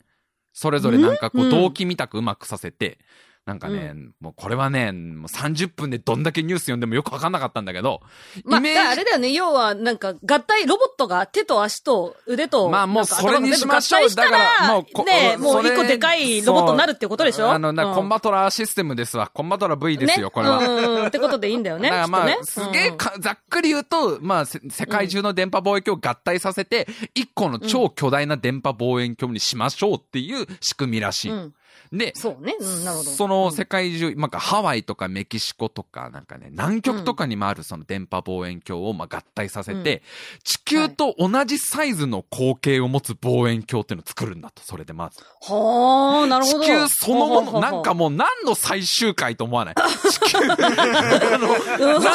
[0.60, 1.50] それぞれなんかこう、うん。
[1.52, 2.98] 動機みたくうまくさせて、
[3.50, 8.04] なんかね、もうこれはね、もう30分でどんだけニュース読んでもよくわかんなかったんだけど、
[8.46, 14.14] まあ、あれだよね、要は、なんか、合体、ロボットが手と足と腕と、まあもうそれにしましょう。
[14.14, 17.50] だからもうこね、もそうれ一個でかいロボットになるってことでしょ？
[17.52, 17.96] あの、なうん。
[17.96, 19.32] コンバトラーシステムですわ。
[19.34, 20.60] コンバトラー V ですよ、ねこれは。
[20.60, 21.90] うんうん、ってことでいいんだよね。
[21.90, 22.38] だからまあ、ね。
[22.44, 31.32] すげえか、ざっくり言うと、まあ、せ世界中の電波望遠鏡を合体させて、一個の超巨大な電波望遠鏡にしましょうっていう仕組みらしい。
[31.32, 31.54] うんうん
[31.92, 32.56] で、そうね。
[32.60, 33.10] うん、なるほど。
[33.10, 40.04] その世界中、なんかハワイとかメキシコとか、なんかね、南極とかにもあるその電波望遠鏡をまあ合体させて、
[40.44, 45.20] 地球と同じサイズの光景を持つ望遠鏡っていうのを作るんだと、それでまず。
[45.42, 46.64] はあ、なるほど。
[46.64, 49.76] 地球そのもの、なんかもう何の最終回と思わない？
[50.10, 52.12] 地球、あの、な、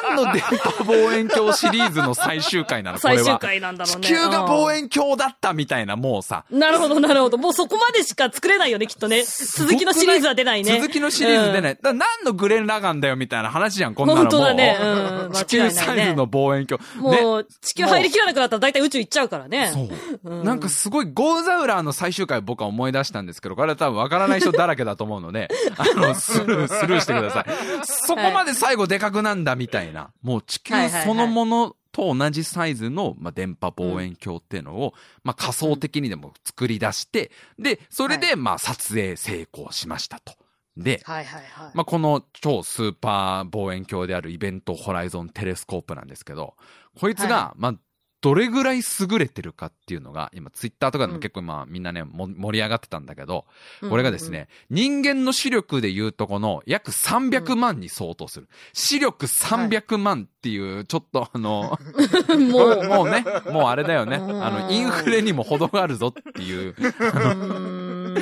[0.00, 2.98] 何の電波望遠鏡シリーズの最終回なの？
[2.98, 3.24] これは。
[3.24, 4.02] 最終回なんだろうね。
[4.06, 6.44] 地球が望遠鏡だったみたいな、もうさ。
[6.50, 7.38] うんなるほど、なるほど。
[7.38, 9.22] もうそこまでしか作れないよね、きっとね。
[9.24, 10.80] 続きのシリーズは出ないね。
[10.80, 11.72] 続きのシリーズ出ない。
[11.72, 11.74] い。
[11.76, 14.30] だから何のグレン・ラガンだよみたいな話じゃん、こんなのもう。
[14.30, 16.84] 本当だねうん 地球サイズの望遠鏡。
[17.00, 19.70] もう、ね地球入りきらなくなったら大体宇宙行っちゃうからね。
[19.72, 19.88] そ
[20.24, 20.44] う。
[20.44, 27.44] なんかすごい、ゴーザウラーの最終回を僕は思い出したんですけど、これは多分わからない人だらけだと思うので、 あの、スルー、スルーしてください。
[27.84, 40.34] そこまで最後でかくなんだみたいな、もう地球そのものと同じサイズの、まあ、電波望遠鏡っていうのを、まあ、仮想的にでも作り出して、で、それで、まあ、撮影成功しましたと。
[40.76, 41.70] で、はいはいはい。
[41.74, 46.54] まあ、この超スーパー望遠鏡であるイベントホライゾンテレスコープなんですけど、
[46.98, 47.74] こいつが、はまあ、
[48.22, 53.46] どれぐらい優れてるかっていうのが、今ツイッターとかでも結構今みんなね、も盛り上がってたんだけど、
[53.90, 58.48] これがですね、人間の視力で言うとこの約300万に相当する。
[58.72, 61.76] 視力300万っていう、ちょっとあの、
[62.50, 64.18] もう、 もうね、もうあれだよね。
[64.18, 66.76] うんあの、インフレにも程があるぞっていう。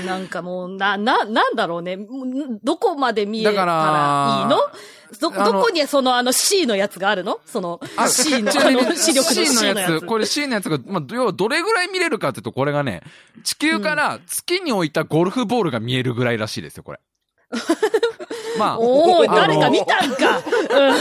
[0.06, 1.98] なんかもう、な、な、なんだろうね。
[2.64, 4.58] どこまで見えたらいいの？
[5.18, 7.40] ど、どこにそのあの C のやつがあるの？
[7.46, 10.06] その C の、あの視力の C のやつ。
[10.06, 13.02] これ C のやつが、まあ、要はどれぐらい見れるかっていうと、これがね、
[13.42, 17.00] 地球から月に置いたゴルフボールが見えるぐらいらしいですよ、これ。
[18.58, 20.38] まあ、 おー、あの誰か見たんか。
[20.38, 20.94] うん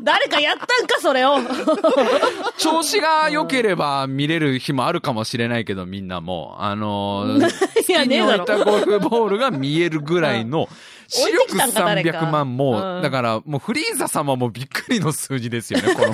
[0.02, 1.38] 誰かやったんか、それを。
[2.56, 7.48] 調子が良ければ見れる日もあるかもしれないけど、みんなもう、あのー、いや、
[8.04, 8.22] 月に。
[8.22, 10.68] 置いたゴルフボールが見えるぐらいの、
[11.10, 16.12] 視力きたんか誰か300万も、うんだからもうフリーザ様もびっくりの数字ですよね、この。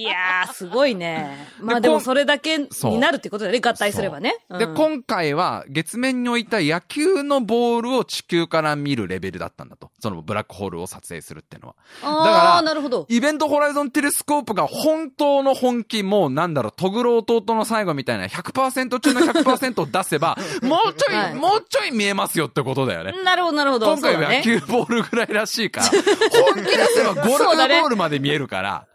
[0.00, 1.46] いやー、すごいね。
[1.60, 4.34] まあでもそれだけになるってことだよね、合体すればね。
[4.50, 9.90] で、うん今回は月面に置いた野球のボールを地球から見るレベルだったんだと。
[10.00, 11.74] そのブラックホールを撮影するっていうのは。
[12.02, 13.06] あだからー、なるほど。
[13.08, 23.12] イベントホライゾンテレスコープが本当の本気、もうなんだろう、トグロ弟の最後みたいな100%中の100%を出せば、もうちょい、はいもうちょい見えますよってことだよね。
[23.24, 23.86] なるほど、なるほど。
[23.86, 28.86] 今回は野球ボールぐらいらしいから、 本気出せばゴルフボールまで見えるから、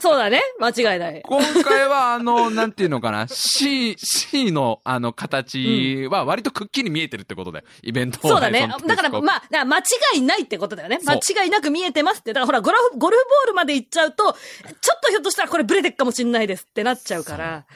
[0.00, 0.42] そうだね。
[0.58, 1.22] 間違いない。
[1.24, 7.64] 今回は、あの、なんていうのかな、C、C の、あの、形は割とくっきり見えてるってことだよ。
[7.82, 8.68] イベントそうだね。
[8.86, 9.82] だから、まあ、だ間違
[10.16, 10.98] いないってことだよね。
[11.04, 12.32] 間違いなく見えてますって。
[12.32, 17.66] だからほら、ゴルフ、ゴルフボールまで行っちゃうと、ちょっとひょっとしたらこれブレてっかもしんないですってなっちゃうから。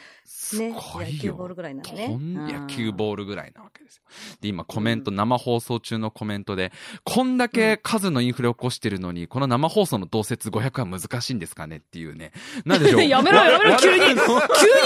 [0.59, 0.73] ね。
[0.73, 2.19] すごいよ野球ボールぐらいなのね。
[2.53, 4.03] 野球ボールぐらいなわけですよ。
[4.41, 6.73] で、今コメント、生放送中のコメントで、
[7.05, 12.33] こんだけ数のインフレを起こしてるのに、この生放送の同説500は難しいんですかねっていうね。
[12.65, 13.05] なんでしょう。
[13.05, 14.17] やめろやめろ、急に、急に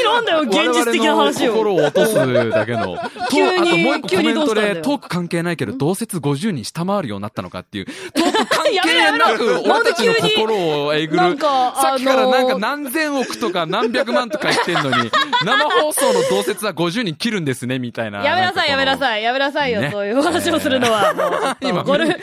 [0.04, 1.52] なんだよ、現実的な話を。
[1.52, 2.96] 我々の心を落とすだけの。
[2.96, 11.22] と急にあともう一個コメントで、よトーク関係ないけど、同説50人下回るようになったのかっていう、 トーク関係なく、俺たちの心をえぐる。
[11.22, 15.10] なんかさっきからなんかあのー何千億とか何百万とか言ってんのに、
[15.44, 18.24] 生放送の同説は50人切るんですね、みたいな。
[18.24, 18.96] やめなさい、やめない。
[18.98, 21.56] さい、やめなさいよ、ねそういう話をするのは。
[21.60, 22.18] 今ゴルフ、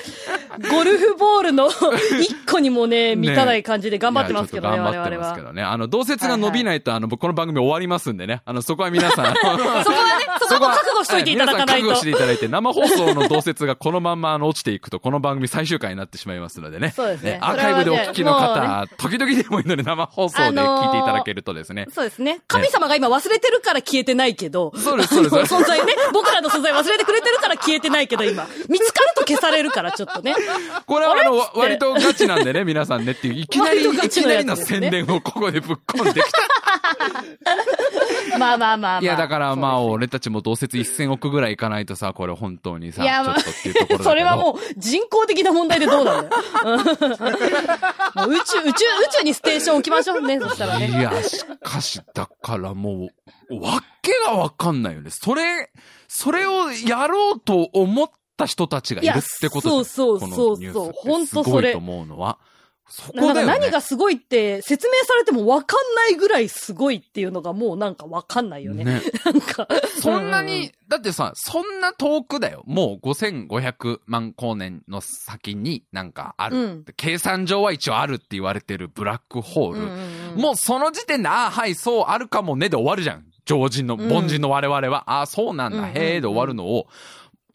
[0.72, 1.70] ゴルフボールの
[2.22, 5.30] 一個にもね、満たない感じで頑張ってますけどね、我いやちょっと頑張って々は。
[5.30, 5.64] ますけどね。
[5.64, 8.42] あの、同説が伸びないと、あの、僕この番組終わりますんでね。
[8.46, 9.64] あの、そこは皆さん、 そこはね、
[10.50, 12.02] そこは覚悟しといていただかないと覚悟し。
[12.04, 16.92] ていただいて、生放送の同説がこのまんまあの落ちていくと、この番組最終回になってしまいますのでね。
[16.96, 21.88] そうですねアーカイブでお聞きの方、時々でもいいので生放送で聞いていただけるとですね。
[21.92, 22.42] そうですね。
[22.48, 24.72] 神様が今忘れてるから消えてないけど。
[24.76, 25.94] そうですそうです存在ね。
[26.14, 28.48] 僕らの存在忘れてくれてるから消えてないけど今。
[28.70, 30.36] 見つかると消されるから、ちょっとね。
[30.86, 36.40] これはあの、割とガチなんでね、皆さんねっていう、 いきなり、いきなりの宣伝をここでぶっ込んできた。
[38.38, 39.00] まあまあまあまあ。
[39.02, 44.04] いや、だからまあ、俺たちも同説1000億ぐらいいかないとさ、これ本当にさ、ちょっとっていうところ。
[44.04, 46.42] それはもう人工的な問題でどうなんだよ。
[46.66, 46.84] うん
[48.14, 48.74] もう宇宙、宇宙、宇
[49.20, 50.88] 宙にステーション置きましょうね、そしたらね。
[50.88, 55.10] いや、しかし、だからもう、わけがわかんないよね。
[55.10, 55.72] それ、
[56.08, 62.40] それをやろうと思った人たちがいるってことそうそうそうニュースってそうほんとそれすごいと思うのは。
[62.90, 63.60] そこだよね。
[63.60, 68.84] 何がすごいって説明されてもわかんないぐらいすごいっていうのがもうなんかわかんないよね。
[68.84, 69.68] ね なんか。
[70.02, 72.64] そんなうに、だってさ、そんな遠くだよ。
[72.68, 76.58] もう5500万光年の先になんかある。
[76.58, 79.80] うん計算上は一応あるって言われてるブラックホール。
[79.80, 80.42] うんうんうん。
[80.42, 83.26] もうその時点で、ああ、はい、そう、あるかもねで終わるじゃん。
[83.46, 84.12] 常人の、うん。
[84.12, 86.88] 凡人の我々は、ああ、そうなんだ、うんうんうんへえで終わるのを、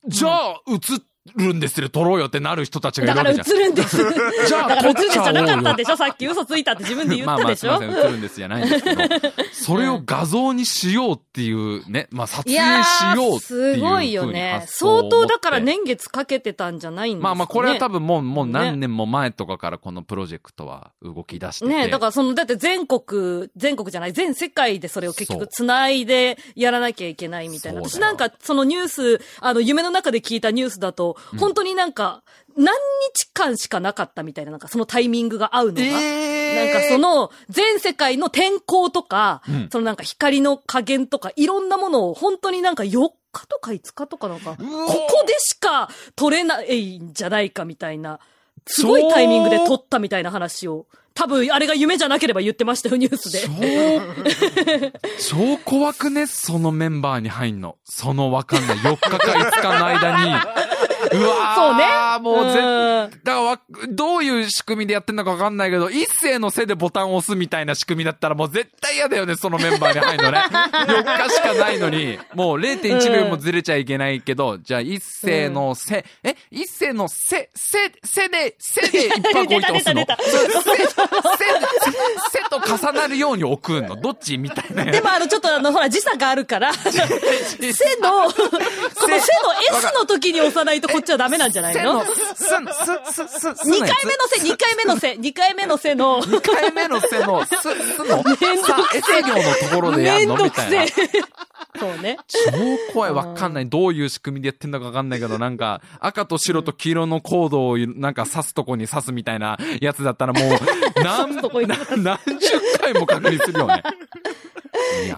[0.06, 1.00] じゃあ、映
[1.36, 3.58] るんですよ、撮ろうよってなる人たちがいだから映るわけじゃん。
[3.58, 3.96] るんです。
[4.48, 9.02] じゃあ、だから映るんですじゃなかったでしょさっき嘘ついたって自分で言ったでしょ、まあまあ、すいません、映るんですじゃないんですけど、
[9.52, 14.64] それを画像にしようっていうね、まあ撮影しようっていうすごいよね。
[14.66, 21.72] 相当だから年月かけてたんじゃないんですか、ね、まあまあ、これは多分もう、もうね何年も前とかからこのプロジェクトは動き出してて。
[21.72, 27.80] ねだからその、だって全国、全国じゃない、全世界でそれを結局繋いでやらなきゃいけないみたいな。
[27.80, 32.22] 私なんかそのニュース、あの、夢の中で聞いたニュースだと、本当になんか、
[32.56, 32.74] 何
[33.14, 35.82] 日間しかなかったみたいな、なんかそのタイミングが合うのが。
[35.82, 48.18] なんかその、全世界の天候とか、うんそのなんか光の加減とか、いろんなものを本当になんか4日とか5日とかなんか、ここでしか撮れないんじゃないかみたいな、
[48.66, 54.92] すごいタイミングで撮ったみたいな話を、多分あれが夢じゃなければ言ってましたよ、ニュースで。
[55.18, 57.76] 超、超怖くね、そのメンバーに入んの。
[57.84, 58.76] そのわかんない。
[58.76, 60.67] 4日か5日の間に。
[61.12, 61.84] うわーそうね
[62.20, 63.10] もう絶うん。
[63.24, 70.38] だからわ、どういう仕組みでやってんのかわかんないけど、一斉の背でボタンを押すみたいな仕組みだったらもう絶対嫌だよね、そのメンバーに入るのね。
[70.48, 76.36] 4日しかないのに、もう0.1秒もずれちゃいけないけど、じゃあ一斉の背、え？
[76.50, 79.94] 一斉の背、背、背で、背で 一泊置いて押すの？
[79.94, 80.84] 出た出たそう背、背、
[82.32, 83.96] 背と重なるように置くの？
[83.96, 84.84] どっちみたいな。
[84.84, 89.18] でもあの、ちょっとあの、ほら、時差があるから、 背の、この背の
[89.78, 92.04] S の時に押さないとこっちはダメなんじゃないの？
[92.04, 93.48] す、す、す、す、す。
[93.48, 97.68] ?2 回目の背、2回目の背、2回目の背の、2回目の背の、す、す
[98.04, 100.86] の、めんどくさ、S 行のところでやめんんのみたいな。
[101.78, 102.18] そうね。
[102.26, 102.38] 超
[102.92, 103.12] 怖い。
[103.12, 103.68] わかんない。
[103.68, 110.58] どういう仕組みでやってんのかわかんないけど、なんか、赤と白と黄色のコードをなんか刺すとこに刺すみたいなやつだったらもう、
[111.02, 111.40] 何、
[112.02, 113.82] 何十回も確認するよね。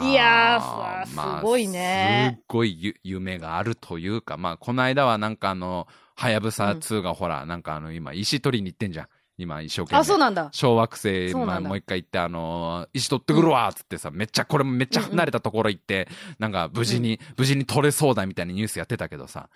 [0.02, 9.06] いやーさすごいねすっごいゆ夢があるというか、まあ、この間はなんかあの、はやぶさ2がほら、なんかあの、今、石取りに行ってんじゃん。
[9.38, 9.98] 今、一生懸命。
[10.00, 10.50] あ、そうなんだ。
[10.52, 19.48] 小惑星、まあ、もう一回行って、あのー石取ってくるわっつってさ、めっちゃ、これもめっちゃ離れたところ行って、なんか無事に、無事に取れそうだみたいなニュースやってたけどさ、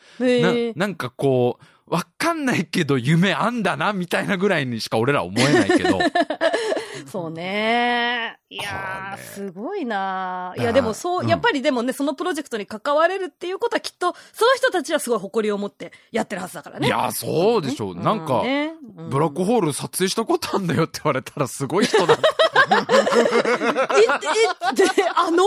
[0.74, 0.86] な。
[0.86, 5.98] なんかこう、わかんないけど夢あんだな、みたいなぐらいにしか俺ら思えないけど、
[7.10, 8.38] そうね。
[8.48, 16.86] いやー、すごいなーいや、でもそう、うんやっぱりでもね、そのプロジェクトに関われるっていうことはきっと、その人たちはすごい誇りを持ってやってるはずだからね。
[16.86, 17.96] いや、そうでしょう。
[17.96, 18.42] なんか、
[19.10, 22.16] ブラックホール撮影したことあんだよって言われたらすごい人だ。
[22.64, 25.44] え、え、で、あの？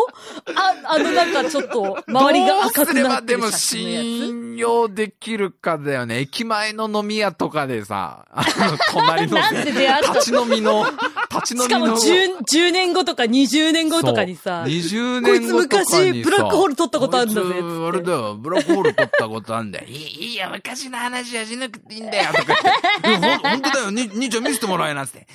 [0.56, 6.27] あ、あのなんかちょっと、周りが赤くなってるどうすればでも信用できるかだよね。
[6.28, 10.86] 駅前の飲み屋とかでさ、あの、隣の なんで出会った立ち飲みの、
[11.32, 11.98] 立ち飲みの。
[11.98, 19.86] つしかも10、10年後とか20年後とかにさ、そう20こいつ年後とかにさ昔ブラックホール撮ったことあるんだぜこいつあれだよ、ブラックホール撮ったことあるんだよ。
[19.88, 22.56] いい、いいよ、昔の話はしなくていいんだよ、とか
[23.04, 23.28] 言って。
[23.28, 25.28] ほん、ほんとだよ、に、兄ちゃん見せてもらえな、つって。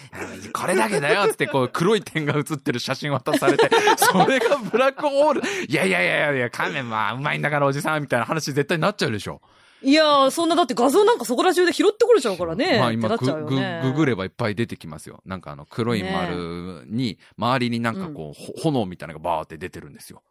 [0.53, 5.43] これだけだよ、つって、こう、黒い点が映ってる写真渡されて、それがブラックホール。
[5.69, 9.41] いやいやいやいや、仮面まあ、うまいんだから、おじさん、みたいな話絶対になっちゃうでしょ。
[9.83, 12.79] いやー、そんなだって画像なんかそこら中で拾ってこれちゃうからね。
[12.79, 15.21] まあ今ねグ、ググればいっぱい出てきますよ。
[15.25, 20.23] なんかあの黒い丸に、周りになんかこう、ほ炎みたいなのがバーって出てるんですよ。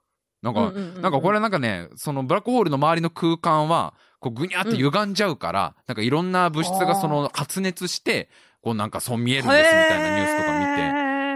[0.41, 8.29] なんか、うんうんうんうんなんかこれなんかね、そのブラックホールの周りの空間は、こうぐにゃって歪んじゃうから、なんかいろんな物質がその発熱して、
[8.61, 10.65] こうなんかそう見えるんですみたいなニュースとか見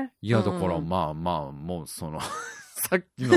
[0.09, 0.15] て。
[0.21, 3.35] いや、だからうんまあまあ、もうその、さっきの、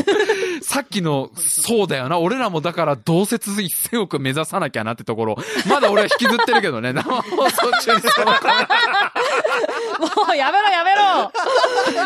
[0.63, 2.19] さっきの、そうだよな。
[2.19, 5.37] 俺らもだから同説1000億目指さなきゃなってところ、
[5.69, 8.33] まだ俺は引きずってるけどね、生放送中にその
[10.27, 11.33] もうやめろやめろ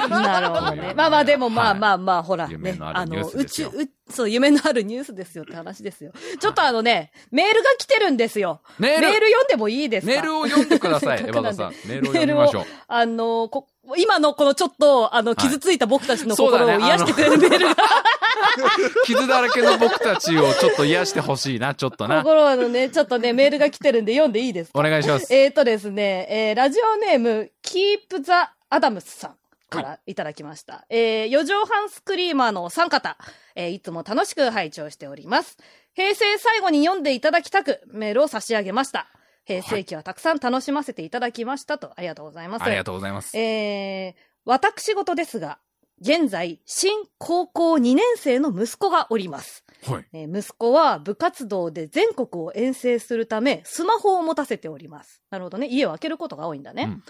[0.21, 0.95] なるほどね。
[0.97, 2.79] まあまあでもまあはいまあまあ、ほら夢ね。
[2.79, 6.13] のあるニュース宇宙、ですようそう、夢のあるニュースですよって話ですよ。
[6.41, 8.61] ちょっとあのね、メールが来てるんですよ。
[8.79, 10.13] メールメール読んでもいいですか？
[10.13, 11.71] メールを読んでください、 エバダさん。
[11.87, 12.65] メールを読みましょう。
[12.89, 13.67] あの、こ、
[13.97, 17.77] 今のこのちょっと、あの、傷ついた僕たちの心を癒してくれるメールが、
[19.07, 22.23] 傷だらけの僕たちをちょっと癒してほしいな、ちょっとな。
[22.23, 24.79] 心のね、ちょっとね、メールが来てるんで読んでいいですか？
[24.79, 25.33] お願いします。
[25.35, 29.37] えーとですね、えーラジオネーム、キープザ・アダムスさん
[29.69, 30.85] からいただきました。
[30.89, 33.17] えー、四畳半スクリーマーのお三方、
[33.57, 35.57] えーいつも楽しく拝聴しております。
[35.95, 39.09] 平成最後に読んでいただきたく、メールを差し上げました。
[39.45, 42.63] 平成期はたくさん楽しませていただきましたと、ありがとうございます。
[42.63, 43.37] ありがとうございます。
[43.37, 45.59] えー、私事ですが、
[46.01, 49.65] 現在、新高校2年生の息子がおります。
[49.87, 50.07] はい。
[50.13, 55.23] えー息子は部活動で全国を遠征するため、スマホを持たせております。
[55.31, 55.69] なるほどね。
[55.69, 56.85] 家を空けることが多いんだね。
[56.85, 57.05] うん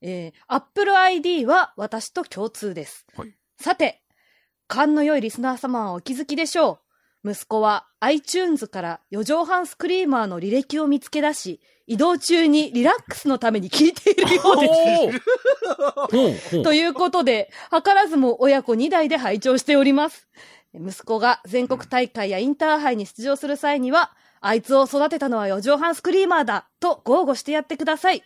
[0.00, 3.06] えー、Apple ID は私と共通です。
[3.16, 4.00] はいさて、
[4.68, 6.78] 勘の良いリスナー様はお気づきでしょう。
[7.24, 15.18] 息子は iTunes から4畳半スクリーマーの履歴を見つけ出し、移動中にリラックスのために聞いているようで
[16.40, 16.62] す。
[16.62, 20.28] ということで、図らずも親子2代で拝聴しております。
[20.74, 28.22] 息子が全国大会やインターハイに出場する際には、あいつを育てたのは四畳半スクリーマーだと豪語してやってください。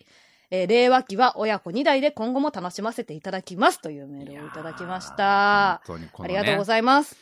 [0.51, 5.81] えー令和期は親子2代で今後も楽しませていただきますというメールをいただきました。
[5.87, 7.17] 本当にこのありがとうごね、ざいます。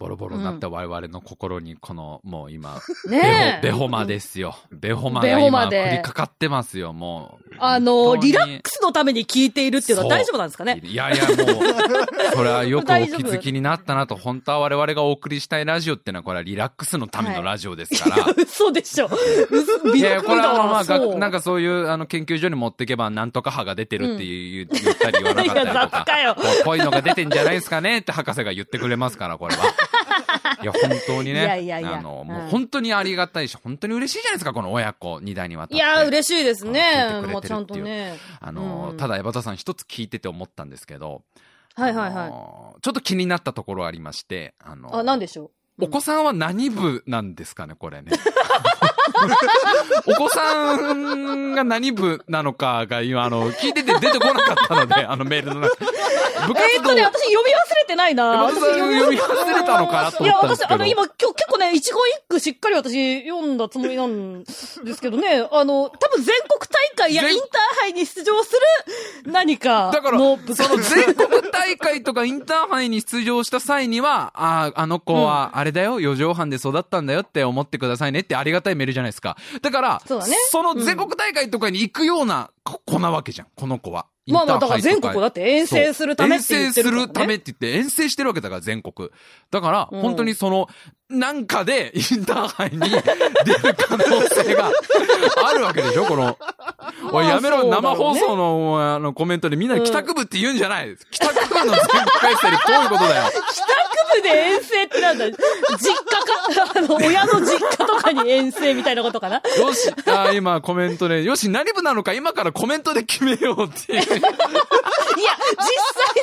[0.00, 4.56] ボロボロになった我々の心に、この、もう今、ベねベホマですよ。
[4.72, 7.54] ベホマが今、降りかかってますよ、もう。
[7.58, 10.80] あの、リラックスのために聞いているっていうのは大丈夫なんですかね？
[10.82, 11.36] いやいや、もう、
[12.34, 12.92] それはよくお気
[13.24, 18.26] づきになったなと、本当は我々がお送りしたいラジオってのは、これはリラックスのためのラジオですから。
[18.38, 19.04] 嘘でしょ。
[19.52, 26.04] 嘘いやこれはまあがなんかそういう、あの、研究所に持っていけば、なんとか歯が出てるっていう、言言ったり言わなかったりと いや雑か。
[26.06, 29.64] かよこういうのが出てんじゃないですかねって博士が言ってくれますから、これは。
[30.62, 31.40] いや、本当にね。
[31.40, 35.74] いやいやいやあの、うんもう本当にありがたいし、本当に嬉しいじゃないですか、この親子二代にわたって。
[35.74, 37.32] いや、嬉しいですね聞いてくれてるっていう。
[37.32, 38.18] もうちゃんとね。
[38.40, 41.22] あの、うんただ、エバタさん一つ聞いてて思ったんですけど、
[41.74, 42.30] はいはいはい。
[42.82, 45.84] ちょっと気になったところありまして、あの、あ、なんでしょう？
[45.84, 48.12] お子さんは何部なんですかね、これね。
[50.06, 55.76] お子さんが何部なのかが今、あの、聞いてて出てこなかったので、 あのメールの中。
[56.46, 58.24] 部活動、えーっとね、私読み忘れてないな。
[58.24, 60.74] 山田さん読み忘れたのかなといや、私、思ったんですけど。
[60.74, 68.60] あの、今、今日結構ね、一言一句しっかり私読んだつもりなんですけどね、あの、多分全国大会や全インターハイに出場する
[69.30, 79.36] 何かだから、の部その全国大会とかインターハイに出場した際には、ああ、あの子は、あれだよ、四畳半で育ったんだよって思ってくださいねってありがたいメールじゃないですか。
[79.62, 84.06] だから、そねの全国大会とかに行くような子子なわけじゃん、この子は。
[84.26, 86.88] まあまあ、だから全国だって遠征するためって言ってる。
[86.88, 89.10] 遠征するためって言って、遠征してるわけだから、全国。
[89.50, 90.68] だから、うん本当にその、
[91.08, 93.02] なんかで、インターハイに出る
[93.76, 94.70] 可能性が
[95.44, 96.38] あるわけでしょこの、
[97.12, 101.82] おい、やめろ、生放送の、あの、コメントでみんな帰宅部って言うんじゃない、帰宅部の全
[102.20, 103.24] 回生でどういうことだよ。
[103.24, 114.02] 帰宅部で遠征ってなんだ実家か、あの、親の実家とかに遠征みたいなことかなよし、あー今コメントで、よし、何部なのか今からコメントで決めようっていう。
[115.20, 115.66] 実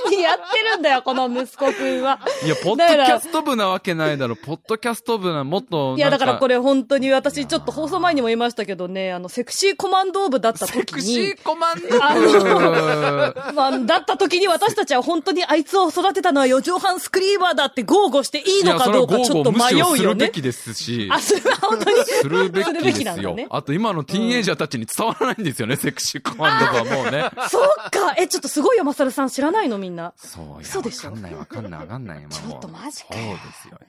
[0.09, 2.19] 際にやってるんだよ、この息子くんは。
[2.43, 4.35] いや、ポッドキャスト部なわけないだろ。
[4.35, 5.95] ポッドキャスト部な、もっと。
[5.97, 10.83] いや、だからこれ、れ本当に私ちょっと放送前にも言いましたけどね、あの、セクシーコマンド部だった時に。
[10.83, 11.87] セクシーコマンド？
[11.87, 11.97] 部。
[13.53, 20.03] まあ、だった時に私たちは本当にあいつを育てたのは四畳半スクリーバーだって豪語していいのかどうかちょっと迷うよね。
[20.03, 21.09] るべきですし。
[21.11, 22.03] あ、それは本当に。
[22.05, 23.35] するべきですよ。
[23.35, 27.29] ねあと今のティーンエイジャーたちに伝わらないんですよね、セクシーコマンド部はもうね。
[27.49, 28.15] そうか。
[28.17, 30.13] え、ちょっとすごいよ、マサルさん知らないのみんな。
[30.17, 31.11] そう、嘘でしょ？
[31.11, 32.17] わかんないわかんないわかんない。
[32.17, 33.79] 今もうちょっとマジかそうですよ。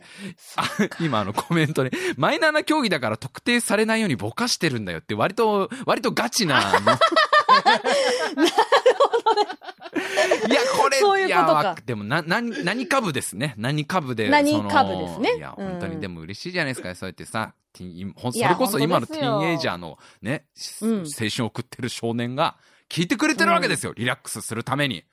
[0.56, 0.64] あ、
[1.00, 6.60] 今あのコメントで、マイナーな競技だから特定されないようにぼかしてるんだよって割と、割とガチな。
[6.60, 6.90] なるほど
[9.34, 9.42] ね。
[10.48, 13.54] いや、これ、そういうことかでも、な、な、何株ですね。
[13.56, 14.28] 何株で。
[14.28, 17.54] 何株ですねいや、うん本当にでも嬉しいじゃないですか、そうやってさ。
[17.74, 18.12] それ
[18.56, 20.46] こそ今のティーンエイジャーのね、
[20.82, 22.56] うん青春を送ってる少年が
[22.88, 23.92] 聞いてくれてるわけですよ。
[23.96, 25.04] リラックスするために。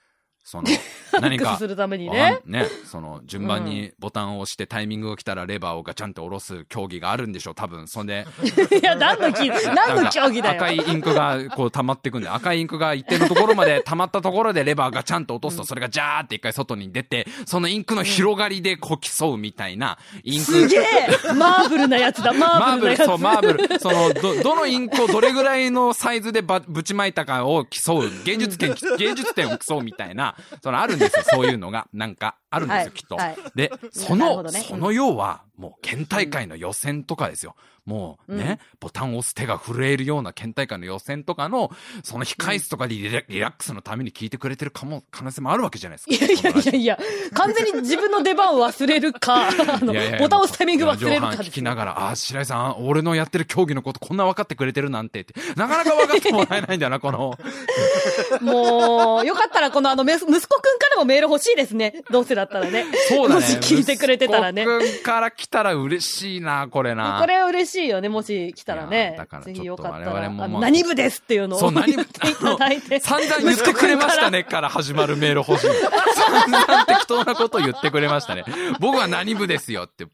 [0.46, 0.68] その、
[1.20, 1.68] 何かす。
[1.68, 7.88] るためにわねね、その、順番にボタンを押してタイミングが来たらレバーをガチャンって下ろす競技があるんでしょう、多分。
[7.88, 8.28] そんで、
[8.80, 10.62] いや、何のき、何の競技だよ。
[10.62, 20.46] 赤いインクがこう溜まっていくんで、赤いインクが一定のところまで溜まったところでレバーがちゃんと落とすと、それがジャーって一回外に出て、そのインクの広がりでこう競うみたいな、インク。
[20.46, 22.98] すげえマーブルなやつだ、ママーブル。
[22.98, 23.80] そう、マーブル。
[23.80, 31.88] その、ど、どのインクをどれぐらいのサイズでばぶちまいたかを競う、芸術点、芸術点を競うみたいな、そのあるんですよ、そういうのが。
[31.94, 33.38] なんか、あるんですよ、はいきっとはい。
[33.56, 37.56] で、 その、その要は、もう県大会の予選とかですよ。
[37.86, 41.70] もうね、ボタンを押す手が震えるような県大会の予選とかの、
[42.04, 46.26] その控室とかでリラックスのために聞いてくれてるかも、可能性もあるわけじゃないですか。
[46.26, 47.00] いやいやいやいや、
[47.34, 49.50] 完全に自分の出番を忘れるか、
[50.20, 57.38] ボタンを押すタイミング忘れるか聞きながら、あー、白井さん、俺のやってる競技のことこんな分かってくれてるなんてって、なかなか分かってもらえないんだよな、この。
[58.42, 60.40] もう、よかったらこのあの、め息子くん
[60.80, 62.02] からもメール欲しいですね。
[62.10, 62.86] どうせだったらね。
[63.10, 63.42] そうだね。
[63.42, 64.64] もし聞いてくれてたらね。
[64.64, 67.20] 息子から来たら嬉しいな、これな。
[67.22, 69.44] これは嬉しいよね、もし来たらねだから。
[69.44, 73.00] ぜひよかったら、何部ですっていうのをそう、何言っていただいて。
[73.00, 75.68] 散々言ってくれましたねから始まるメール欲しい。
[76.16, 78.44] 散々適当なこと言ってくれましたね。
[78.80, 80.06] 僕は何部ですよって。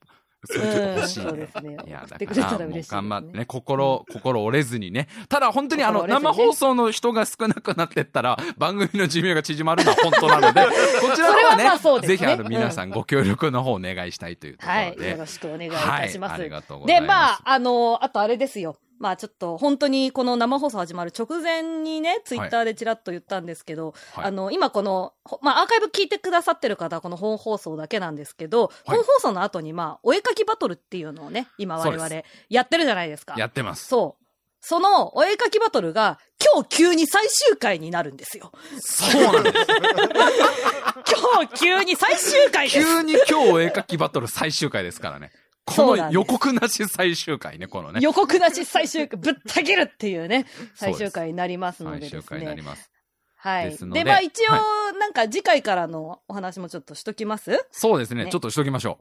[0.46, 5.08] それちょっと欲しいそうですねいや、だから、頑張ってね、心、心折れずにね。
[5.30, 10.66] ただ本当にあの、生放送の人が少なくなってったら、番組の寿命が縮まるのは本当なので、
[11.00, 14.96] こちらの方ね、ぜひあの、皆さんご協力の方をお願いしたいというとこはい。
[14.96, 15.12] ろで。
[15.12, 16.32] よろしくお願いいたします。
[16.32, 18.78] はいありがとうございで、ますまあ、あの、あとあれですよ。
[19.02, 33.34] まあちょっと本当にこの生放送始まる直前にね、ツイッターでちらっと言ったんですけど、はいあの、今この、ほまあアーカイブ聞いてくださってる方はこの本放送だけなんですけど、はい本放送の後にまあ、お絵かきバトルっていうのをね、今我々でやってるじゃないですか。
[33.38, 33.88] やってます。
[33.88, 34.22] そう。
[34.64, 36.20] そのお絵かきバトルが
[36.54, 38.52] 今日急に最終回になるんですよ。
[38.80, 39.56] そうなんです。
[41.34, 42.86] 今日急に最終回です。
[42.86, 45.32] 急に今日お絵描きバトル最終回ですからね。
[45.66, 47.99] この予告なし最終回ね、このね。
[48.01, 50.45] 予告なし最終回、ぶった切るっていうね、
[50.76, 52.68] 最終回になりますのでです最終回になりね。
[52.68, 52.91] ます。
[53.36, 53.72] はい。
[53.72, 58.26] ででで、まあ一応、はなんか次回からのお話もちょっとしときますそうですね。
[58.26, 58.99] ねちょっとしときましょ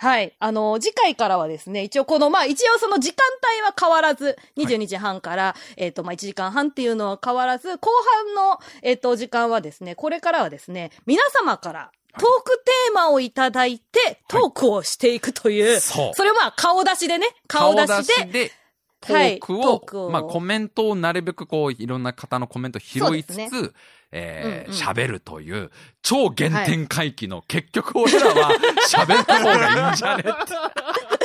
[0.00, 0.34] はい。
[0.38, 3.22] あの、次回からはですね、一応この、まあ一応その時間
[3.52, 7.90] 帯は変わらず、22時半から、えっ、と、まあ1時間半っていうのは変わらず、後
[8.24, 16.14] 半の、えっ、と、時間はですね、これからはですね、皆様から、トークテーマをいただいて、トークをしていくという、そう。
[16.14, 17.18] それをまあ顔出しで。
[17.18, 18.52] ね、顔出しで、で、
[19.00, 20.10] トはいークを、トークを。
[20.10, 23.72] まあコメントをなるべくこう、いろんな方のコメントを拾いつつ、そうです
[24.12, 24.80] えーうんうん。
[24.80, 25.70] 喋、るという、
[26.02, 28.50] 超原点回帰の、結局俺らは
[28.88, 30.30] 喋った方がいいんじゃねって。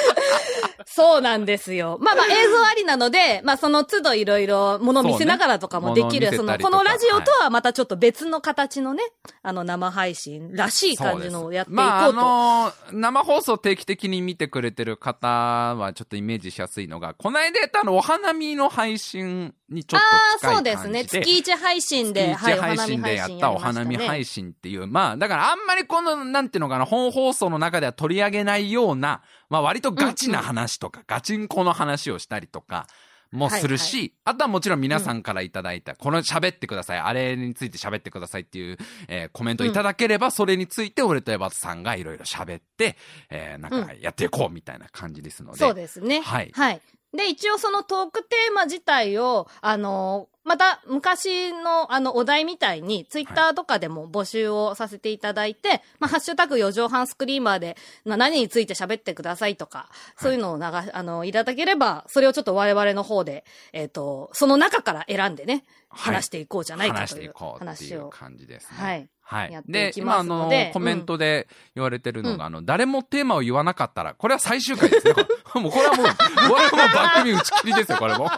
[0.85, 1.97] そうなんですよ。
[2.01, 9.03] まあまあ映像ありなので、まあその都度いろいろもの見せながらとかもできる、そ,、ね物を見せたりとかこのラジオとはまたちょっと別の形のね、
[9.41, 11.83] あの生配信らしい感じのをやっていこうと。
[11.83, 20.05] まあ、あのー生放送定期的に見てくれてる方はちょっとイメージしやすいのが、この間やったあの、お花見の配信にちょっと
[20.39, 20.75] 近いああ、感じで。
[20.75, 21.05] そうですね。
[21.05, 24.45] 月一配信で、月一配信でやったお花見配信。
[24.45, 32.87] 信っていう、まあ、だからあんまりこの、なんていうのかな、本放送の中では取り上げないような、まあ割とガチな話とか、ガチンコの話をしたりとか、
[33.31, 42.97] もするし、はあとはもちろん皆さんからいただいた、この喋ってください、あれについて喋ってくださいっていう、えーコメントいただければ、それについて俺とエバトさんがいろいろ喋って、
[43.29, 45.59] えーなんかやっていこうみたいな感じですので。
[45.59, 46.21] そうですね。
[46.21, 46.81] はいはい。
[47.15, 63.43] で、一応そのトークテーマ自体を、あのーまた、昔の、あの、お題みたいに、ツイッターとかでも募集をさせていただいて、まあ、ハッシュタグ4畳半スクリーマーで、まあ、何について喋ってくださいとか、そういうのを流し、あの、いただければ、それをちょっと我々の方で、
[63.73, 67.99] えっ、と、その中から選んでね、はい話していこうじゃないか話していというこうってい。
[68.11, 68.77] 感じですね。
[68.77, 69.09] はい。
[69.21, 69.63] はいやっ。
[69.63, 75.13] てでい、き今、あますのコメントで言われてるのが、うんあの、誰もテーマを言わなかったら、これは最終回ですね。
[75.59, 76.11] もう、これはもう、こ
[76.57, 78.29] れはもう番組打ち切りですよ、これも。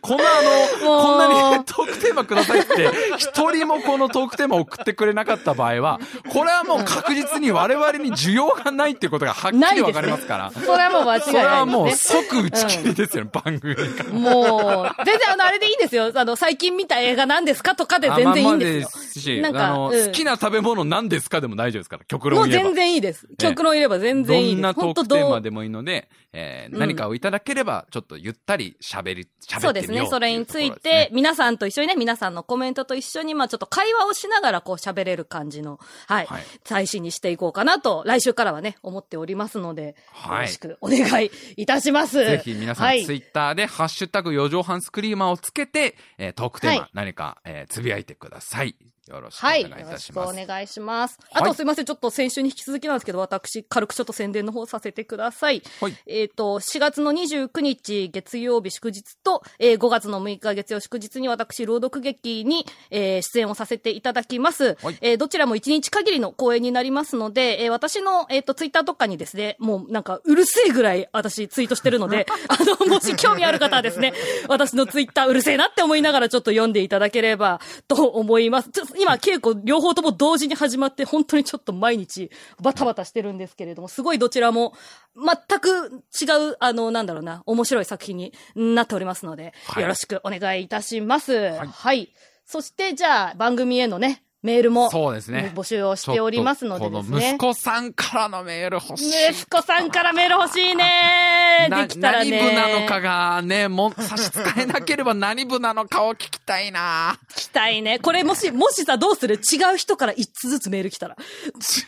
[0.00, 0.42] こんなあ
[0.80, 6.00] の、もうこんなにトークテーマくださいって、一人もこのトークテーマを送ってくれなかった場合は、
[6.32, 10.50] これはもう確実に我々に需要がないっていうことがはっきりわかりますから。
[10.50, 11.90] それはもう間違いそれはもう。
[11.92, 13.74] 即打ち切りですよね、番組。
[14.12, 16.10] もう、全然あの、あれでいいんですよ。
[16.14, 19.38] あの、最近見た映画何ですかとかで全然いいんですよ。
[19.46, 22.68] あまなんか好きな食べ物何ですかでも大丈夫ですから、極論もう言えば。
[22.68, 23.26] 全然いいです。
[23.38, 24.56] 極論入れば全然いいです。
[24.56, 29.86] どんなトークテーマでもいいので、えーうん何かをいただければ、ちょっとゆったり喋り、喋そうですね。
[29.86, 30.10] ってみようっていうですね。
[30.10, 42.16] それについて、皆さんと一緒にね、皆さんのコメントと一緒に、まあちょっと会話をしながらこう喋れる感じの、はい、はい最新にしていこうかなと、来週からはね、思っておりますので、はいよろしくお願いいたします。
[42.16, 48.76] ぜひ皆さん、はいツイッターで、ハッシュタグ4畳半スクリーマーをつけて、えートークテーマ、はい何か、えーつぶやいてください。
[49.08, 49.62] よろしくおはい。
[49.68, 50.42] 願いいよろしくたします。
[50.42, 51.18] お願いします。
[51.30, 51.84] はいあとすいません。
[51.84, 55.62] ちょっと先週に引き続きなんですけど、私、軽くちょっと宣伝の方させてください。
[55.80, 64.76] はいえっ、と、4月の29日月曜日祝日と、えー5月の6日月曜祝日に私、朗読劇に、えー出演をさせていただきます。
[64.82, 74.14] はいえーどちらも1日限りの公演になりますので、えー私の、えっ、と、ツイッターとかにですね、もうなんか、うるせえぐらい私ツイートしてるので、 あの、もし興味ある方はですね、
[74.48, 78.70] 私のツイッターうるせえなって思いながらちょっと読んでいただければと思います。
[78.70, 82.30] ちょ今、稽古両方とも同時に始まって、本当にちょっと毎日
[82.60, 84.74] バタバタしてるんですけれども、すごいどちらも
[85.16, 91.52] 全く違う、あの、なんだろうな、面白い作品になっておりますので、はいよろしくお願いいたします。
[91.58, 92.12] はい。
[92.44, 95.52] そして、じゃあ、番組へのね、メールも、そうですね。
[95.54, 97.38] 募集をしておりますのでですね息。
[97.38, 99.30] 子さんからのメール欲しい。
[99.32, 102.30] 息子さんからメール欲しいねなできたらね。
[102.30, 107.98] 何部なのかがね、もう差し支えなければ何部なのかを聞きたいな聞きたいね。
[107.98, 109.34] これもし、もしさ、どうする？
[109.34, 111.16] 違う人から一つずつメール来たら。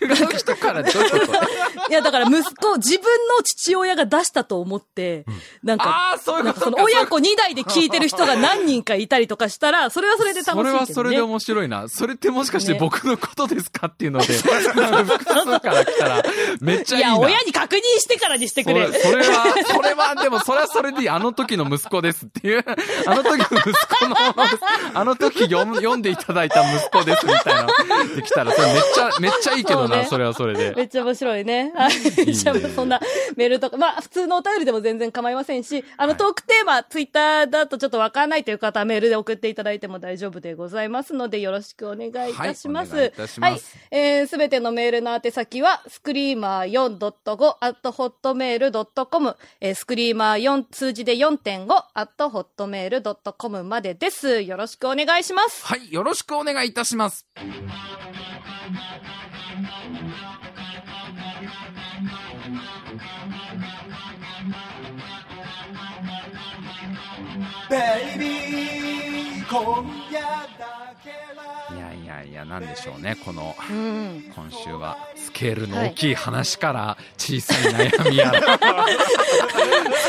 [0.03, 0.83] 違う人から？
[0.83, 1.33] どういうこと？
[1.91, 5.25] いや、だから息子、自分の父親が出したと思って、
[5.63, 10.65] なんか、ああ、そういうことかその親子2代で聞いてる人が何人かいたりとかしたら、それはそれで楽しいね。
[10.65, 11.89] それはそれで面白いな。
[11.89, 16.23] それってもしかしてね僕のことですかっていうので、複数から来たら、
[16.61, 17.09] めっちゃいいな。
[17.11, 18.87] いや、親に確認してからにしてくれ。
[18.87, 21.09] それそれは、それは、でも、それはそれでいい。
[21.09, 22.65] あの時の息子ですっていう、
[23.07, 24.17] あの時の息子の。
[24.95, 27.67] あの時読む読んでいただいた息子ですみたいな、
[28.15, 30.75] できたら、それめっちゃ、めっちゃいいけどな、そうねそれはそれで。
[30.77, 31.73] めっちゃ面白いね。
[31.75, 32.35] はい。
[32.35, 33.01] じゃあ、そんな
[33.37, 42.95] メールとか、まあ、普通のお便りでも全然構いませんし、あの、トークテーマ、ツイッターだとちょっとわかんないという方はメールで送っていただいても大丈夫でございますので、よろしくお願いいたします。
[42.95, 43.99] はいいいたしますはい。
[43.99, 54.43] えーすべてのメールの宛先は、スクリーマー4.5 at hotmail.com、えースクリーマー4数字で4.5 at hotmail.com までです。
[54.43, 55.64] よろしくお願いします。
[55.64, 57.26] はい、よろしくお願いいたします。
[67.70, 67.76] ベ
[68.14, 70.58] イビー今夜
[72.29, 74.24] いやいやいや、なんでしょうね、この、うん。
[74.35, 78.59] 今週は、スケールの大きい話から、小さい悩みやら、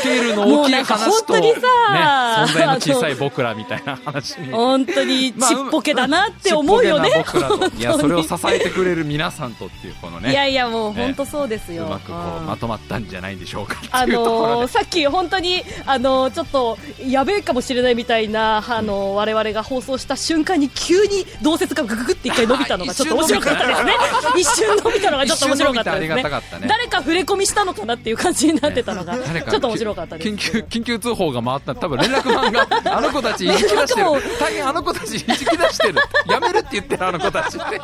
[0.00, 4.52] スケールの大きい話と、ね、存在の小さい僕らみたいな話に。
[4.52, 7.10] 本当にまあちっぽけだなって思うよね。
[7.10, 7.76] ちっぽけな僕らと。
[7.76, 10.30] いや、それを支本えてくれる皆さんとっていう、このね。
[10.30, 11.84] いやいや、もうね本当そうですよ。
[11.84, 14.06] うまくこう、うんまとまったんじゃないでしょうかあ。
[14.06, 23.92] のーさっき本当に、あのーちょっと、やべえかもしれないみたいな、あのー我々が放送した瞬間に急に同説がグググって 一回伸びたのがちょっと面白かったですね。
[24.36, 26.68] 一瞬伸びたのがちょっと面白かったですねね。
[26.68, 30.16] 誰か触れ込みしたのかなっていう感じになってたのが、ち誰かょっと面白かった。
[30.16, 34.06] 緊急、緊急通報が回った多分連絡マンが、あの子たちいじき出してる。
[34.38, 35.94] 大変あの子たちいじき出してる。
[36.26, 37.80] やめるって言ってるあの子たちって。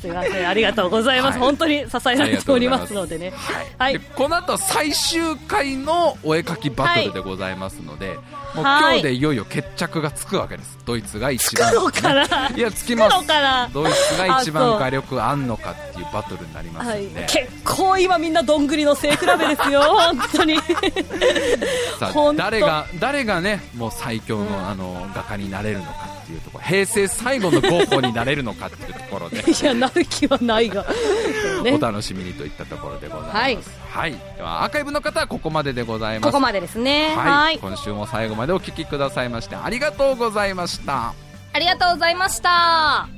[0.00, 1.38] すいません、ありがとうございます。
[1.38, 3.32] はい本当に支えられておりますのでね。
[3.78, 3.98] はいで。
[3.98, 8.18] この後最終回のお絵描きバトルでございますので、
[8.54, 8.94] もうはい。
[8.94, 10.78] 今日でいよいよ決着がつくわけです。
[10.84, 12.48] ドイツが一番、つくのかな？
[12.56, 13.26] いや、つきます。
[13.72, 20.56] ドイツが一番画力あんのかっていうバトルになりますはいんで、、結構今みんなどんぐりの背比べですよ、 本当に。
[21.98, 25.90] さあ誰が誰がねもう最強の,、あの画家になれるのか
[26.22, 26.64] っていうところ。
[26.64, 29.38] 平成最後のゴッホになれるのかっていうとこころで。
[29.50, 30.84] いや、なる気はないが。
[31.62, 33.36] ね お楽しみにといったところでございます。
[33.36, 33.58] はい、
[34.36, 37.14] ではアーカイブの方はここまででございますここまでですね。
[37.14, 37.58] はい、はい。
[37.58, 41.14] 今週も最後までお聞きくださいましてありがとうございました
[41.52, 43.08] ありがとうございました。